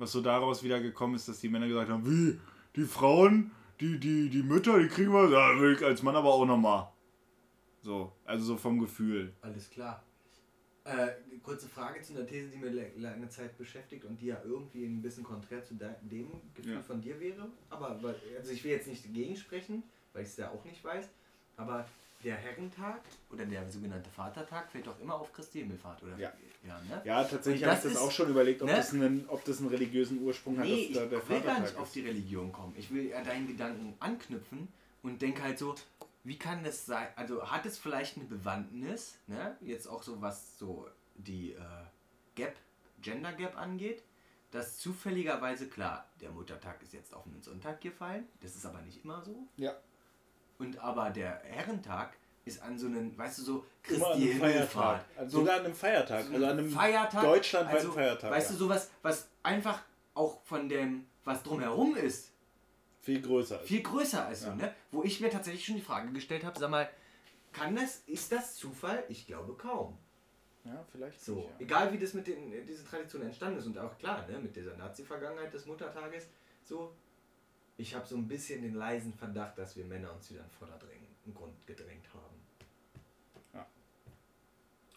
[0.00, 2.40] was so daraus wieder gekommen ist, dass die Männer gesagt haben, wie,
[2.74, 6.32] die Frauen, die, die, die Mütter, die kriegen wir, ja, will ich als Mann aber
[6.32, 6.88] auch nochmal.
[7.82, 9.32] So, also so vom Gefühl.
[9.40, 10.02] Alles klar.
[10.84, 11.08] Äh,
[11.42, 15.02] kurze Frage zu einer These, die mir lange Zeit beschäftigt und die ja irgendwie ein
[15.02, 16.82] bisschen konträr zu de dem Gefühl Ja.
[16.82, 17.48] von dir wäre.
[17.68, 19.82] Aber, also ich will jetzt nicht dagegen sprechen,
[20.12, 21.08] weil ich es ja auch nicht weiß.
[21.56, 21.86] Aber
[22.24, 23.00] der Herrentag
[23.30, 26.16] oder der sogenannte Vatertag fällt doch immer auf Christi Himmelfahrt, oder?
[26.18, 26.32] Ja.
[26.66, 27.00] Ja, ne?
[27.04, 28.74] Ja, tatsächlich habe ich das ist- auch schon überlegt, ob, ne?
[28.76, 31.76] das einen, ob das einen religiösen Ursprung hat, Nee, ich der will gar Vatertag nicht
[31.76, 31.94] auf ist.
[31.94, 32.74] die Religion kommen.
[32.76, 34.68] Ich will an deinen Gedanken anknüpfen
[35.02, 35.74] und denke halt so,
[36.24, 37.08] wie kann das sein?
[37.16, 39.56] Also hat es vielleicht eine Bewandtnis, ne?
[39.62, 41.58] jetzt auch so was so die äh,
[42.34, 42.54] Gap,
[43.00, 44.02] Gender Gap angeht,
[44.50, 49.02] dass zufälligerweise, klar, der Muttertag ist jetzt auf einen Sonntag gefallen, das ist aber nicht
[49.04, 49.34] immer so.
[49.56, 49.74] Ja.
[50.60, 55.04] Und aber der Herrentag ist an so einen, weißt du, so Christi einem Himmelfahrt.
[55.16, 56.26] Also So sogar an einem Feiertag.
[56.30, 58.30] Also an einem Feiertag, deutschlandweiten also, Feiertag.
[58.30, 58.52] Weißt ja.
[58.56, 59.82] du, sowas, was einfach
[60.14, 62.30] auch von dem, was drumherum ist,
[63.00, 63.68] Viel größer ist.
[63.68, 64.42] viel größer ist.
[64.44, 64.50] Ja.
[64.50, 64.74] So, ne?
[64.90, 66.88] Wo ich mir tatsächlich schon die Frage gestellt habe, sag mal,
[67.52, 69.02] kann das, ist das Zufall?
[69.08, 69.96] Ich glaube kaum.
[70.64, 71.54] Ja, vielleicht So, nicht, ja.
[71.60, 74.76] egal wie das mit den, diese Tradition entstanden ist und auch klar, ne, mit dieser
[74.76, 76.28] Nazi-Vergangenheit des Muttertages,
[76.62, 76.94] so,
[77.80, 81.06] ich habe so ein bisschen den leisen Verdacht, dass wir Männer uns wieder in Vorderdrängen,
[81.24, 82.36] im Grund gedrängt haben.
[83.54, 83.66] Ja.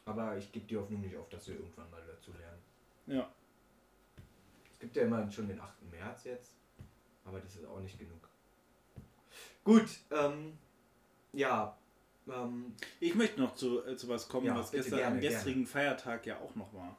[0.05, 2.61] Aber ich gebe die Hoffnung nicht auf, dass wir irgendwann mal dazu lernen.
[3.07, 3.31] Ja.
[4.71, 5.91] Es gibt ja immer schon den 8.
[5.91, 6.55] März jetzt,
[7.23, 8.29] aber das ist auch nicht genug.
[9.63, 10.57] Gut, ähm,
[11.31, 11.77] ja,
[12.27, 15.65] ähm, Ich möchte noch zu, äh, zu was kommen, Ja, was gestern gerne, am gestrigen
[15.65, 16.97] Feiertag ja auch noch war.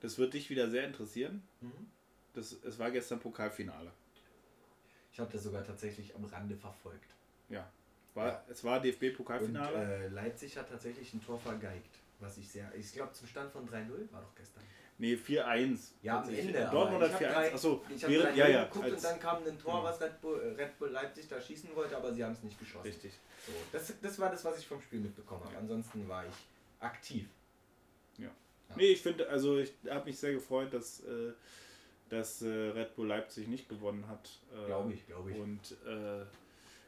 [0.00, 1.42] Das wird dich wieder sehr interessieren.
[1.60, 1.90] mhm.
[2.34, 3.90] Das, es war gestern Pokalfinale.
[5.18, 7.10] Ich habe das sogar tatsächlich am Rande verfolgt.
[7.48, 7.68] Ja.
[8.14, 8.44] War, Ja.
[8.48, 10.04] Es war Und DFB-Pokalfinale.
[10.04, 11.98] äh, Leipzig hat tatsächlich ein Tor vergeigt.
[12.20, 14.62] Was ich sehr, ich glaube zum Stand von 3-0 war doch gestern.
[14.98, 15.90] nee, 4-1.
[16.02, 16.28] Ja, am.
[16.32, 16.68] Ende.
[16.70, 17.32] Dortmund hat ich hab 4-1.
[17.34, 18.64] drei- Achso, Ich habe während, 3-0 ja, ja.
[18.64, 19.82] geguckt Als, und dann kam ein Tor, Genau.
[19.84, 22.86] was Red Bull, Red Bull Leipzig da schießen wollte, aber sie haben es nicht geschossen.
[22.86, 23.12] richtig.
[23.44, 25.56] So, das, das war das, was ich vom Spiel mitbekommen habe.
[25.58, 26.34] Ansonsten war ich
[26.78, 27.26] aktiv.
[28.76, 31.32] Nee, ich finde, also ich habe mich sehr gefreut, dass, äh,
[32.10, 34.30] dass äh, Red Bull Leipzig nicht gewonnen hat.
[34.52, 35.36] Äh, Glaube ich, glaube ich.
[35.38, 36.24] Und äh,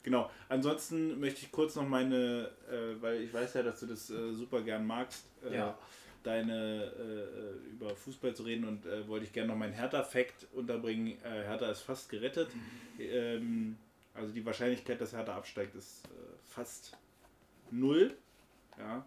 [0.03, 4.11] genau, ansonsten möchte ich kurz noch meine, äh, weil ich weiß ja, dass du das
[4.11, 5.79] äh, super gern magst, äh, Ja.
[6.23, 6.93] deine
[7.73, 11.17] über Fußball zu reden und wollte ich gerne noch meinen Hertha-Fact unterbringen.
[11.23, 12.49] Hertha ist fast gerettet.
[12.99, 13.79] Ähm,
[14.13, 16.03] also die Wahrscheinlichkeit, dass Hertha absteigt, ist
[16.47, 16.97] fast
[17.71, 18.15] null.
[18.81, 19.05] Ja.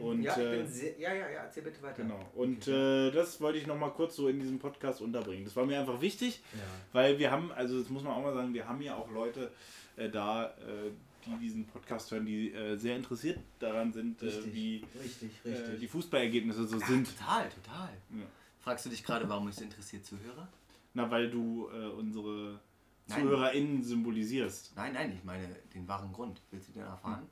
[0.00, 2.02] Und, ja, ich äh, bin sehr, ja, ja, ja, erzähl bitte weiter.
[2.02, 2.20] Genau.
[2.34, 5.44] Und Okay, äh, das wollte ich noch mal kurz so in diesem Podcast unterbringen.
[5.44, 6.60] Das war mir einfach wichtig, ja.
[6.92, 9.50] weil wir haben, also das muss man auch mal sagen, wir haben ja auch Leute
[9.96, 10.90] äh, da, äh,
[11.26, 15.80] die diesen Podcast hören, die äh, sehr interessiert daran sind, äh, Richtig, wie richtig, richtig.
[15.80, 17.18] die Fußballergebnisse so ja, sind.
[17.18, 17.90] Total, total.
[18.10, 18.24] Ja.
[18.58, 20.48] Fragst du dich gerade, warum ich so interessiert zuhöre?
[20.92, 22.58] Na, weil du unsere
[23.06, 23.22] Nein.
[23.22, 24.72] ZuhörerInnen symbolisierst.
[24.76, 26.40] Nein, nein, ich meine den wahren Grund.
[26.50, 27.20] Willst du den erfahren?
[27.20, 27.28] Hm.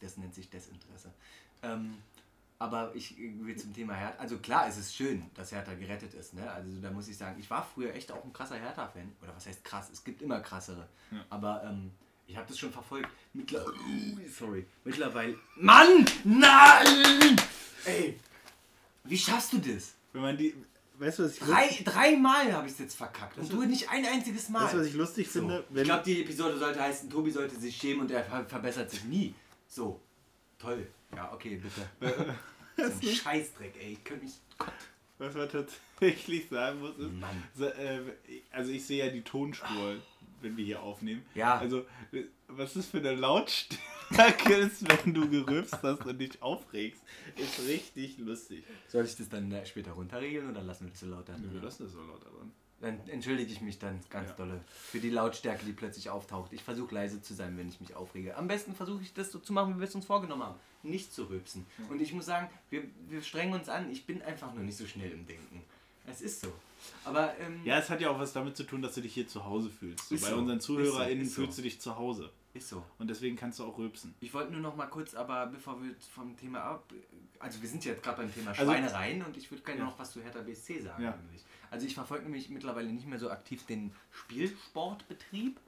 [0.00, 1.10] Das nennt sich Desinteresse.
[1.62, 1.96] Ähm,
[2.58, 4.18] aber ich will zum Thema Hertha.
[4.18, 6.34] Also klar, es ist schön, dass Hertha gerettet ist.
[6.34, 6.50] Ne?
[6.50, 9.12] Also da muss ich sagen, ich war früher echt auch ein krasser Hertha-Fan.
[9.22, 9.88] Oder was heißt krass?
[9.90, 10.86] Es gibt immer krassere.
[11.10, 11.24] Ja.
[11.30, 11.90] Aber ähm,
[12.26, 13.08] ich habe das schon verfolgt.
[13.32, 13.64] Mittler
[14.38, 14.66] Sorry.
[14.84, 15.36] Mittlerweile.
[15.56, 16.04] Mann!
[16.24, 17.36] Nein!
[17.86, 18.18] Ey!
[19.04, 19.94] Wie schaffst du das?
[20.12, 20.54] Wenn man die.
[20.98, 23.38] Weißt du, was ich, Drei, dreimal habe ich es jetzt verkackt.
[23.38, 24.64] Und du nicht ein einziges Mal.
[24.64, 25.38] weißt, du, was ich lustig So.
[25.40, 25.64] finde?
[25.74, 29.04] Ich glaube, die Episode sollte heißen, Tobi sollte sich schämen und er ver verbessert sich
[29.04, 29.34] nie.
[29.70, 30.00] So,
[30.58, 30.84] toll.
[31.14, 31.88] Ja, okay, bitte.
[32.76, 33.92] so ein Scheißdreck, ey.
[33.92, 34.34] Ich könnte mich...
[35.18, 37.10] Was man tatsächlich sagen muss, ist,
[37.54, 38.00] so, äh,
[38.50, 39.96] also ich sehe ja die Tonspur,
[40.40, 41.22] wenn wir hier aufnehmen.
[41.34, 41.58] Ja.
[41.58, 41.84] Also,
[42.48, 47.02] was das für eine Lautstärke ist, wenn du gerülpst hast und dich aufregst,
[47.36, 48.64] ist richtig lustig.
[48.88, 51.36] Soll ich das dann äh, später runterregeln oder lassen wir das so lauter?
[51.38, 52.50] Wir lassen das so laut dran.
[52.80, 54.36] Dann entschuldige ich mich dann ganz Ja.
[54.36, 56.52] dolle für die Lautstärke, die plötzlich auftaucht.
[56.54, 58.36] Ich versuche leise zu sein, wenn ich mich aufrege.
[58.36, 60.58] Am besten versuche ich das so zu machen, wie wir es uns vorgenommen haben.
[60.82, 61.66] Nicht zu rülpsen.
[61.90, 63.90] Und ich muss sagen, wir, wir strengen uns an.
[63.90, 65.62] Ich bin einfach nur nicht so schnell im Denken.
[66.06, 66.50] Es ist so.
[67.04, 69.28] Aber ähm, Ja, es hat ja auch was damit zu tun, dass du dich hier
[69.28, 70.08] zu Hause fühlst.
[70.08, 70.36] So, bei so.
[70.36, 71.42] unseren ZuhörerInnen so.
[71.42, 72.30] fühlst du dich zu Hause.
[72.54, 72.82] ist so.
[72.98, 74.14] Und deswegen kannst du auch rülpsen.
[74.20, 76.90] Ich wollte nur noch mal kurz, aber bevor wir vom Thema ab.
[77.38, 79.86] Also, wir sind jetzt gerade beim Thema Also- Schweinereien und ich würde gerne Ja.
[79.86, 81.02] noch was zu Hertha BSC sagen.
[81.02, 81.12] Ja.
[81.12, 81.44] Eigentlich.
[81.70, 85.60] Also, ich verfolge nämlich mittlerweile nicht mehr so aktiv den Spielsportbetrieb.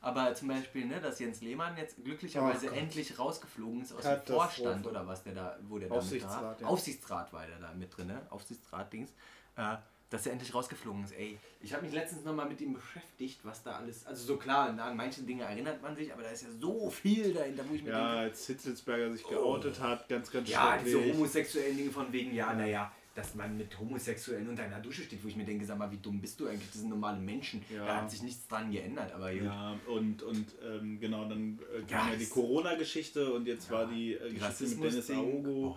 [0.00, 2.76] Aber zum Beispiel, ne, dass Jens Lehmann jetzt glücklicherweise Gott.
[2.76, 4.20] endlich rausgeflogen ist aus dem.
[4.26, 6.60] Vorstand oder was der da, wo der da mit Aufsichtsrat, war.
[6.60, 6.66] ja.
[6.68, 8.22] Aufsichtsrat war der da mit drin, ne?
[8.30, 9.10] Aufsichtsrat-Dings.
[9.56, 9.76] Äh,
[10.10, 11.38] dass er endlich rausgeflogen ist, ey.
[11.60, 14.06] Ich habe mich letztens nochmal mit ihm beschäftigt, was da alles.
[14.06, 17.34] Also so klar, an manche Dinge erinnert man sich, aber da ist ja so viel
[17.34, 21.12] dahinter, wo ich mir denke, Ja, als Hitzelsberger sich geoutet hat, ganz, ganz ja, diese
[21.12, 25.28] homosexuellen Dinge von wegen, ja, naja, dass man mit Homosexuellen unter einer Dusche steht, wo
[25.28, 26.70] ich mir denke, sag mal, wie dumm bist du eigentlich?
[26.70, 27.64] Das sind normale Menschen.
[27.68, 27.84] Ja.
[27.84, 29.42] Da hat sich nichts dran geändert, aber gut.
[29.42, 33.70] Ja, und, und ähm, genau, dann äh, Ja, kam ja, die das- Corona-Geschichte und jetzt
[33.70, 35.10] war die, äh, die Geschichte mit Dennis.
[35.10, 35.76] Aogo.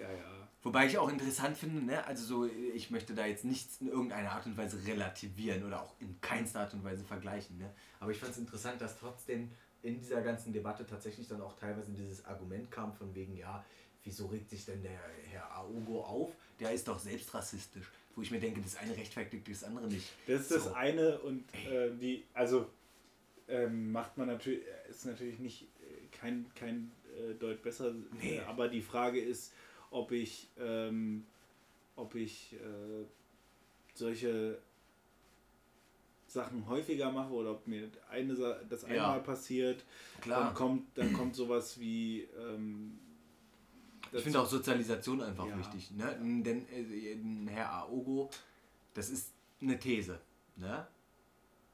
[0.00, 0.24] Ja, ja.
[0.62, 4.32] Wobei ich auch interessant finde, ne, also so, ich möchte da jetzt nichts in irgendeiner
[4.32, 7.72] Art und Weise relativieren oder auch in keinster Art und Weise vergleichen, ne?
[8.00, 9.50] Aber ich fand es interessant, dass trotzdem
[9.82, 13.64] in dieser ganzen Debatte tatsächlich dann auch teilweise dieses Argument kam von wegen, ja,
[14.02, 14.98] wieso regt sich denn der
[15.30, 16.32] Herr Aogo auf?
[16.60, 17.86] Der ist doch selbst rassistisch.
[18.14, 20.08] Wo ich mir denke, das eine rechtfertigt das andere nicht.
[20.26, 20.72] Das ist das So.
[20.74, 22.68] eine und äh, die, also
[23.48, 28.38] ähm, macht man natürlich, ist natürlich nicht äh, kein, kein äh, Deut besser, Nee.
[28.38, 29.52] äh, aber die Frage ist,
[29.90, 31.24] ob ich, ähm,
[31.96, 33.04] ob ich äh,
[33.94, 34.58] solche
[36.26, 38.34] Sachen häufiger mache oder ob mir eine
[38.68, 38.88] das Ja.
[38.88, 39.84] einmal passiert,
[40.20, 40.44] Klar.
[40.46, 42.98] dann kommt, dann kommt sowas wie ähm,
[44.12, 45.58] Ich finde auch Sozialisation einfach Ja.
[45.58, 45.90] wichtig.
[45.92, 46.16] Ne?
[46.42, 48.30] Denn äh, ein Herr Aogo,
[48.94, 50.20] das ist eine These.
[50.56, 50.86] Ne?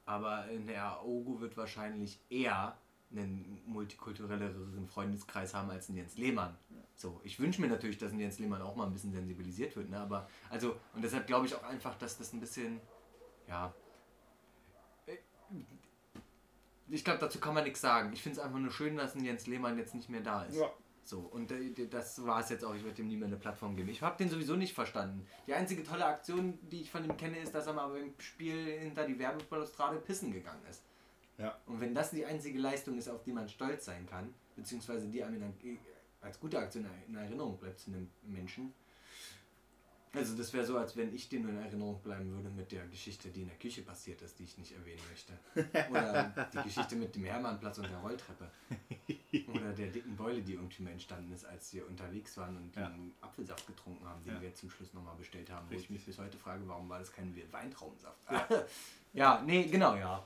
[0.05, 2.77] Aber ein Herr Aogo wird wahrscheinlich eher
[3.11, 6.57] einen multikulturelleren Freundeskreis haben als ein Jens Lehmann.
[6.95, 9.89] So, ich wünsche mir natürlich, dass ein Jens Lehmann auch mal ein bisschen sensibilisiert wird.
[9.89, 9.99] Ne?
[9.99, 12.79] Aber, also, und deshalb glaube ich auch einfach, dass das ein bisschen,
[13.47, 13.73] ja.
[15.07, 15.17] äh,
[16.89, 18.11] Ich glaube, dazu kann man nichts sagen.
[18.13, 20.57] Ich finde es einfach nur schön, dass ein Jens Lehmann jetzt nicht mehr da ist.
[20.57, 20.69] Ja.
[21.07, 22.73] So, und äh, das war es jetzt auch.
[22.73, 23.89] Ich werde ihm nie mehr eine Plattform geben.
[23.89, 25.25] Ich habe den sowieso nicht verstanden.
[25.45, 28.79] Die einzige tolle Aktion, die ich von ihm kenne, ist, dass er mal beim Spiel
[28.79, 30.81] hinter die Werbebalustrade pissen gegangen ist.
[31.37, 31.55] Ja.
[31.67, 35.23] Und wenn das die einzige Leistung ist, auf die man stolz sein kann, beziehungsweise die
[35.23, 35.77] einem in-
[36.21, 38.73] als gute Aktion in Erinnerung bleibt zu einem Menschen,
[40.11, 42.87] also das wäre so, als wenn ich dir nur in Erinnerung bleiben würde mit der
[42.87, 45.33] Geschichte, die in der Küche passiert ist, die ich nicht erwähnen möchte.
[45.91, 48.49] Oder die Geschichte mit dem Hermannplatz und der Rolltreppe.
[49.53, 52.87] Oder der dicken Beule, die irgendwie mal entstanden ist, als wir unterwegs waren und Ja.
[52.89, 54.41] den Apfelsaft getrunken haben, den Ja.
[54.41, 55.65] wir zum Schluss nochmal bestellt haben.
[55.67, 55.91] Wo ich Richtig.
[55.97, 58.17] mich bis heute frage, warum war das kein Weintraubensaft?
[59.13, 60.21] Ja, nee, genau, ja.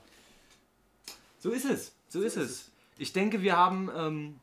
[1.38, 1.92] So ist es.
[2.08, 2.70] So, ist es.
[2.98, 3.88] Ich denke, wir haben.
[3.96, 4.40] Ähm,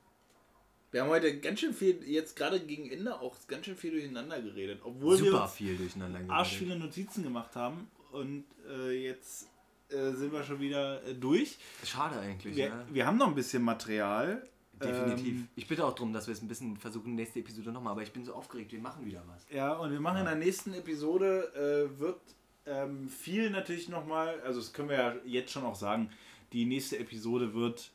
[0.91, 4.41] Wir haben heute ganz schön viel, jetzt gerade gegen Ende auch ganz schön viel durcheinander
[4.41, 6.33] geredet, obwohl wir super viel durcheinander geredet.
[6.35, 9.47] arsch viele Notizen gemacht haben und äh, jetzt
[9.89, 11.57] äh, sind wir schon wieder äh, durch.
[11.83, 12.85] Schade eigentlich, Wir, ne?
[12.89, 14.41] wir haben noch ein bisschen Material.
[14.81, 15.35] Definitiv.
[15.35, 18.03] Ähm, ich bitte auch darum, dass wir es ein bisschen versuchen, nächste Episode nochmal, aber
[18.03, 19.45] ich bin so aufgeregt, wir machen wieder was.
[19.49, 22.19] ja, und wir machen in der nächsten Episode, äh, wird
[22.65, 26.09] ähm, viel natürlich nochmal, also das können wir ja jetzt schon auch sagen,
[26.53, 27.91] die nächste Episode wird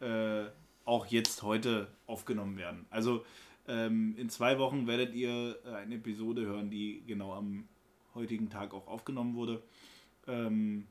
[0.00, 0.46] äh,
[0.84, 2.86] auch jetzt heute aufgenommen werden.
[2.90, 3.24] Also
[3.66, 7.68] ähm, in zwei Wochen werdet ihr äh, eine Episode hören, die genau am
[8.14, 9.62] heutigen Tag auch aufgenommen wurde.
[10.26, 10.86] Ähm,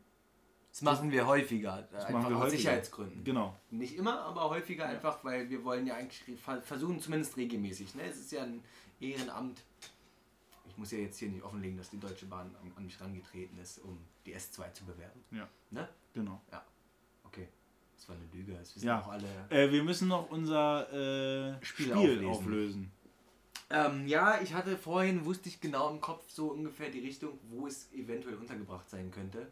[0.77, 2.57] Das machen wir häufiger, einfach machen wir aus häufiger.
[2.57, 3.23] Sicherheitsgründen.
[3.23, 3.55] genau.
[3.71, 7.95] Nicht immer, aber häufiger einfach, weil wir wollen ja eigentlich ver- versuchen, zumindest regelmäßig.
[7.95, 8.03] Ne?
[8.03, 8.63] Es ist ja ein
[8.99, 9.63] Ehrenamt.
[10.69, 13.57] Ich muss ja jetzt hier nicht offenlegen, dass die Deutsche Bahn an, an mich rangetreten
[13.57, 13.97] ist, um
[14.27, 15.19] die S2 zu bewerben.
[15.31, 15.47] Ja.
[15.71, 15.89] Ne?
[16.13, 16.39] Genau.
[17.23, 17.47] Okay.
[17.95, 18.53] Das war eine Lüge.
[18.53, 19.01] Das wissen Ja.
[19.01, 19.25] auch alle.
[19.49, 20.91] Äh, wir müssen noch unser
[21.57, 22.91] äh, Spiel Spiel, auflösen.
[23.71, 27.65] Ähm, ja, ich hatte vorhin, wusste ich genau im Kopf so ungefähr die Richtung, wo
[27.65, 29.51] es eventuell untergebracht sein könnte.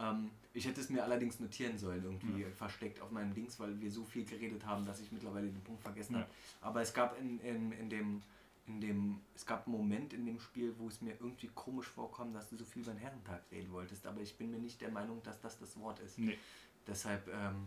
[0.00, 3.90] Ähm, ich hätte es mir allerdings notieren sollen, irgendwie versteckt auf meinem Dings, weil wir
[3.90, 6.20] so viel geredet haben, dass ich mittlerweile den Punkt vergessen Ja.
[6.20, 6.30] habe.
[6.62, 8.22] Aber es gab in, in, in dem
[8.66, 12.32] in dem, es gab einen Moment in dem Spiel, wo es mir irgendwie komisch vorkam,
[12.32, 14.88] dass du so viel über den Herrentag reden wolltest, aber ich bin mir nicht der
[14.88, 16.18] Meinung, dass das das Wort ist.
[16.18, 16.38] Nee.
[16.86, 17.66] Deshalb, ähm,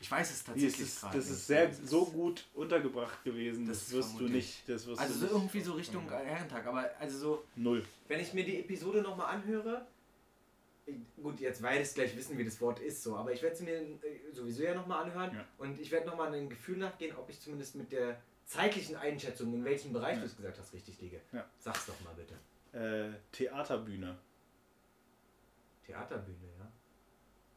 [0.00, 3.66] ich weiß es tatsächlich gerade das ist sehr Das ist- so gut untergebracht gewesen.
[3.66, 4.66] Das Das, wirst du nicht.
[4.66, 5.34] Das wirst Also du so nicht.
[5.34, 7.84] irgendwie so Richtung Herrentag, aber also so, Null.
[8.08, 9.86] wenn ich mir die Episode nochmal anhöre,
[11.22, 13.60] gut, jetzt werde ich gleich wissen, wie das Wort ist, so, aber ich werde es
[13.62, 13.96] mir äh,
[14.32, 15.44] sowieso ja nochmal anhören Ja.
[15.58, 19.64] und ich werde nochmal ein Gefühl nachgehen, ob ich zumindest mit der zeitlichen Einschätzung, in
[19.64, 20.20] welchem Bereich Ja.
[20.20, 21.20] du es gesagt hast, richtig liege.
[21.32, 21.44] Ja.
[21.58, 22.34] Sag's doch mal bitte.
[22.72, 24.16] Äh, Theaterbühne.
[25.86, 26.70] Theaterbühne, ja.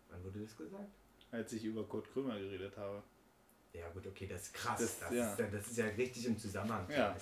[0.10, 0.90] Wann wurde das gesagt?
[1.32, 3.02] Als ich über Kurt Krömer geredet habe.
[3.74, 4.80] Ja gut, okay, das ist krass.
[4.80, 5.36] Das, Das- ist, ja.
[5.38, 6.88] ja, das ist ja richtig im Zusammenhang.
[6.92, 7.16] Ja.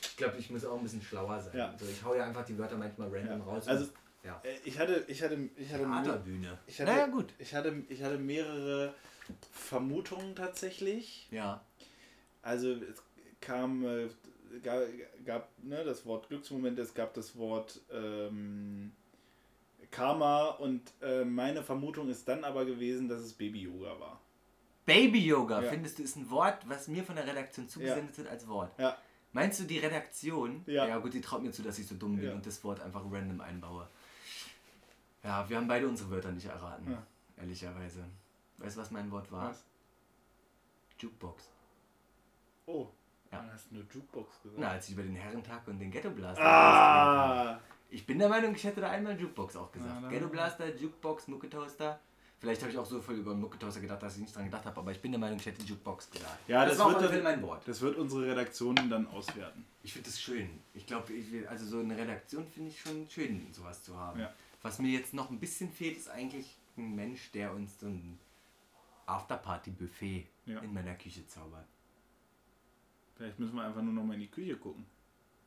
[0.00, 1.56] Ich glaube, ich muss auch ein bisschen schlauer sein.
[1.56, 1.76] Ja.
[1.78, 3.68] So, ich hau ja einfach die Wörter manchmal random raus.
[3.68, 3.88] Also,
[4.28, 4.40] ja.
[4.44, 6.58] Äh, ich hatte, ich hatte, ich hatte, Theaterbühne.
[6.66, 7.32] ich hatte, naja, gut.
[7.38, 8.94] ich hatte, ich hatte mehrere
[9.52, 11.26] Vermutungen tatsächlich.
[11.30, 11.64] Ja.
[12.42, 13.02] Also es
[13.40, 14.08] kam, äh,
[14.62, 14.82] gab,
[15.24, 18.92] gab ne, das Wort Glücksmoment, es gab das Wort ähm,
[19.90, 24.20] Karma und äh, meine Vermutung ist dann aber gewesen, dass es Baby-Yoga war.
[24.86, 25.68] Baby-Yoga, Ja.
[25.70, 28.78] findest du, ist ein Wort, was mir von der Redaktion zugesendet wird als Wort.
[28.78, 28.96] Ja.
[29.32, 30.98] Meinst du, die Redaktion, Ja.
[30.98, 32.34] gut, die traut mir zu, dass ich so dumm bin Ja.
[32.34, 33.86] und das Wort einfach random einbaue.
[35.28, 37.02] Ja, wir haben beide unsere Wörter nicht erraten, Ja.
[37.36, 38.02] ehrlicherweise.
[38.56, 39.50] Weißt du, was mein Wort war?
[39.50, 39.62] Was?
[40.98, 41.50] Jukebox.
[42.64, 42.88] Oh,
[43.30, 43.42] Ja.
[43.42, 44.58] du hast nur Jukebox gesagt.
[44.58, 47.50] Na, als ich über den Herrentag und den Ghetto Blaster geredet habe.
[47.56, 47.60] ah!
[47.90, 49.92] Ich bin der Meinung, ich hätte da einmal Jukebox auch gesagt.
[49.96, 50.30] Na, na, Ghetto na.
[50.30, 52.00] Blaster, Jukebox, Mucketoaster.
[52.40, 54.80] Vielleicht habe ich auch so viel über Mucketoaster gedacht, dass ich nicht dran gedacht habe,
[54.80, 56.38] aber ich bin der Meinung, ich hätte Jukebox gesagt.
[56.48, 57.68] Ja, das war auf wird dann- mein Wort.
[57.68, 59.66] Das wird unsere Redaktion dann auswerten.
[59.82, 60.48] Ich finde das schön.
[60.72, 64.20] Ich glaube, ich will, also so eine Redaktion finde ich schon schön, sowas zu haben.
[64.20, 64.32] Ja.
[64.62, 68.18] Was mir jetzt noch ein bisschen fehlt, ist eigentlich ein Mensch, der uns so ein
[69.06, 70.60] Afterparty-Buffet Ja.
[70.60, 71.66] in meiner Küche zaubert.
[73.16, 74.86] Vielleicht müssen wir einfach nur noch mal in die Küche gucken.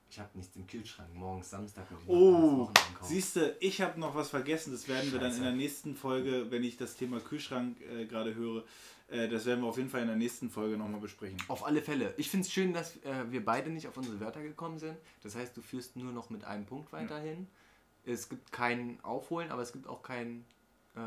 [0.10, 1.14] Ich habe nichts im Kühlschrank.
[1.14, 2.70] Morgens Samstag noch Oh,
[3.02, 4.74] siehst du, ich habe noch was vergessen.
[4.74, 5.44] Das werden wir dann in Scheiße.
[5.44, 8.66] der nächsten Folge, wenn ich das Thema Kühlschrank äh, gerade höre,
[9.08, 11.38] äh, das werden wir auf jeden Fall in der nächsten Folge nochmal besprechen.
[11.48, 12.14] Auf alle Fälle.
[12.18, 14.98] Ich finde es schön, dass äh, wir beide nicht auf unsere Wörter gekommen sind.
[15.24, 17.48] Das heißt, du führst nur noch mit einem Punkt weiterhin.
[18.06, 20.44] Es gibt kein Aufholen, aber es gibt auch kein.
[20.96, 21.00] Äh,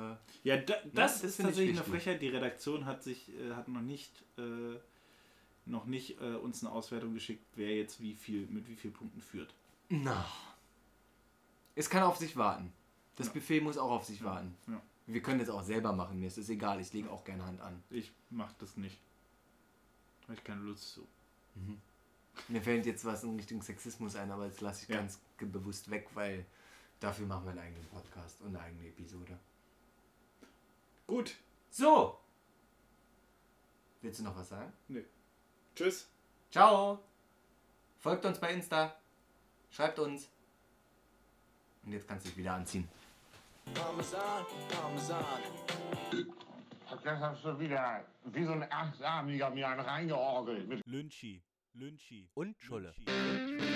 [0.44, 1.84] Ja, da, das, das ist finde ich tatsächlich eine.
[1.86, 2.22] Frechheit.
[2.22, 4.78] Die Redaktion hat sich äh, hat noch nicht äh,
[5.66, 9.20] noch nicht äh, uns eine Auswertung geschickt, wer jetzt wie viel mit wie vielen Punkten
[9.20, 9.54] führt.
[9.88, 10.24] na.
[11.76, 12.72] Es kann auf sich warten.
[13.16, 13.32] Das Ja.
[13.32, 14.54] Buffet muss auch auf sich warten.
[14.68, 14.80] Ja.
[15.06, 16.20] Wir können das auch selber machen.
[16.20, 16.80] Mir ist es egal.
[16.80, 17.82] Ich lege auch gerne Hand an.
[17.90, 18.96] Ich mach das nicht.
[20.22, 21.06] Habe ich keine Lust zu.
[22.48, 24.96] Mir fällt jetzt was in Richtung Sexismus ein, aber das lasse ich Ja.
[24.98, 26.46] ganz bewusst weg, weil
[27.00, 29.38] dafür machen wir einen eigenen Podcast und eine eigene Episode.
[31.06, 31.34] Gut.
[31.70, 32.18] So.
[34.00, 34.72] Willst du noch was sagen?
[35.74, 36.08] Tschüss.
[36.50, 37.00] Ciao.
[37.98, 38.96] Folgt uns bei Insta.
[39.70, 40.28] Schreibt uns.
[41.84, 42.88] Und jetzt kannst du dich wieder anziehen.
[47.02, 50.68] Das hast du wieder wie so ein Achtarmiger mir einen reingeorgelt.
[50.68, 51.42] Mit Lynchi.
[51.74, 52.28] Lynchi.
[52.34, 52.94] Und Schulle.
[53.06, 53.73] Lynchi.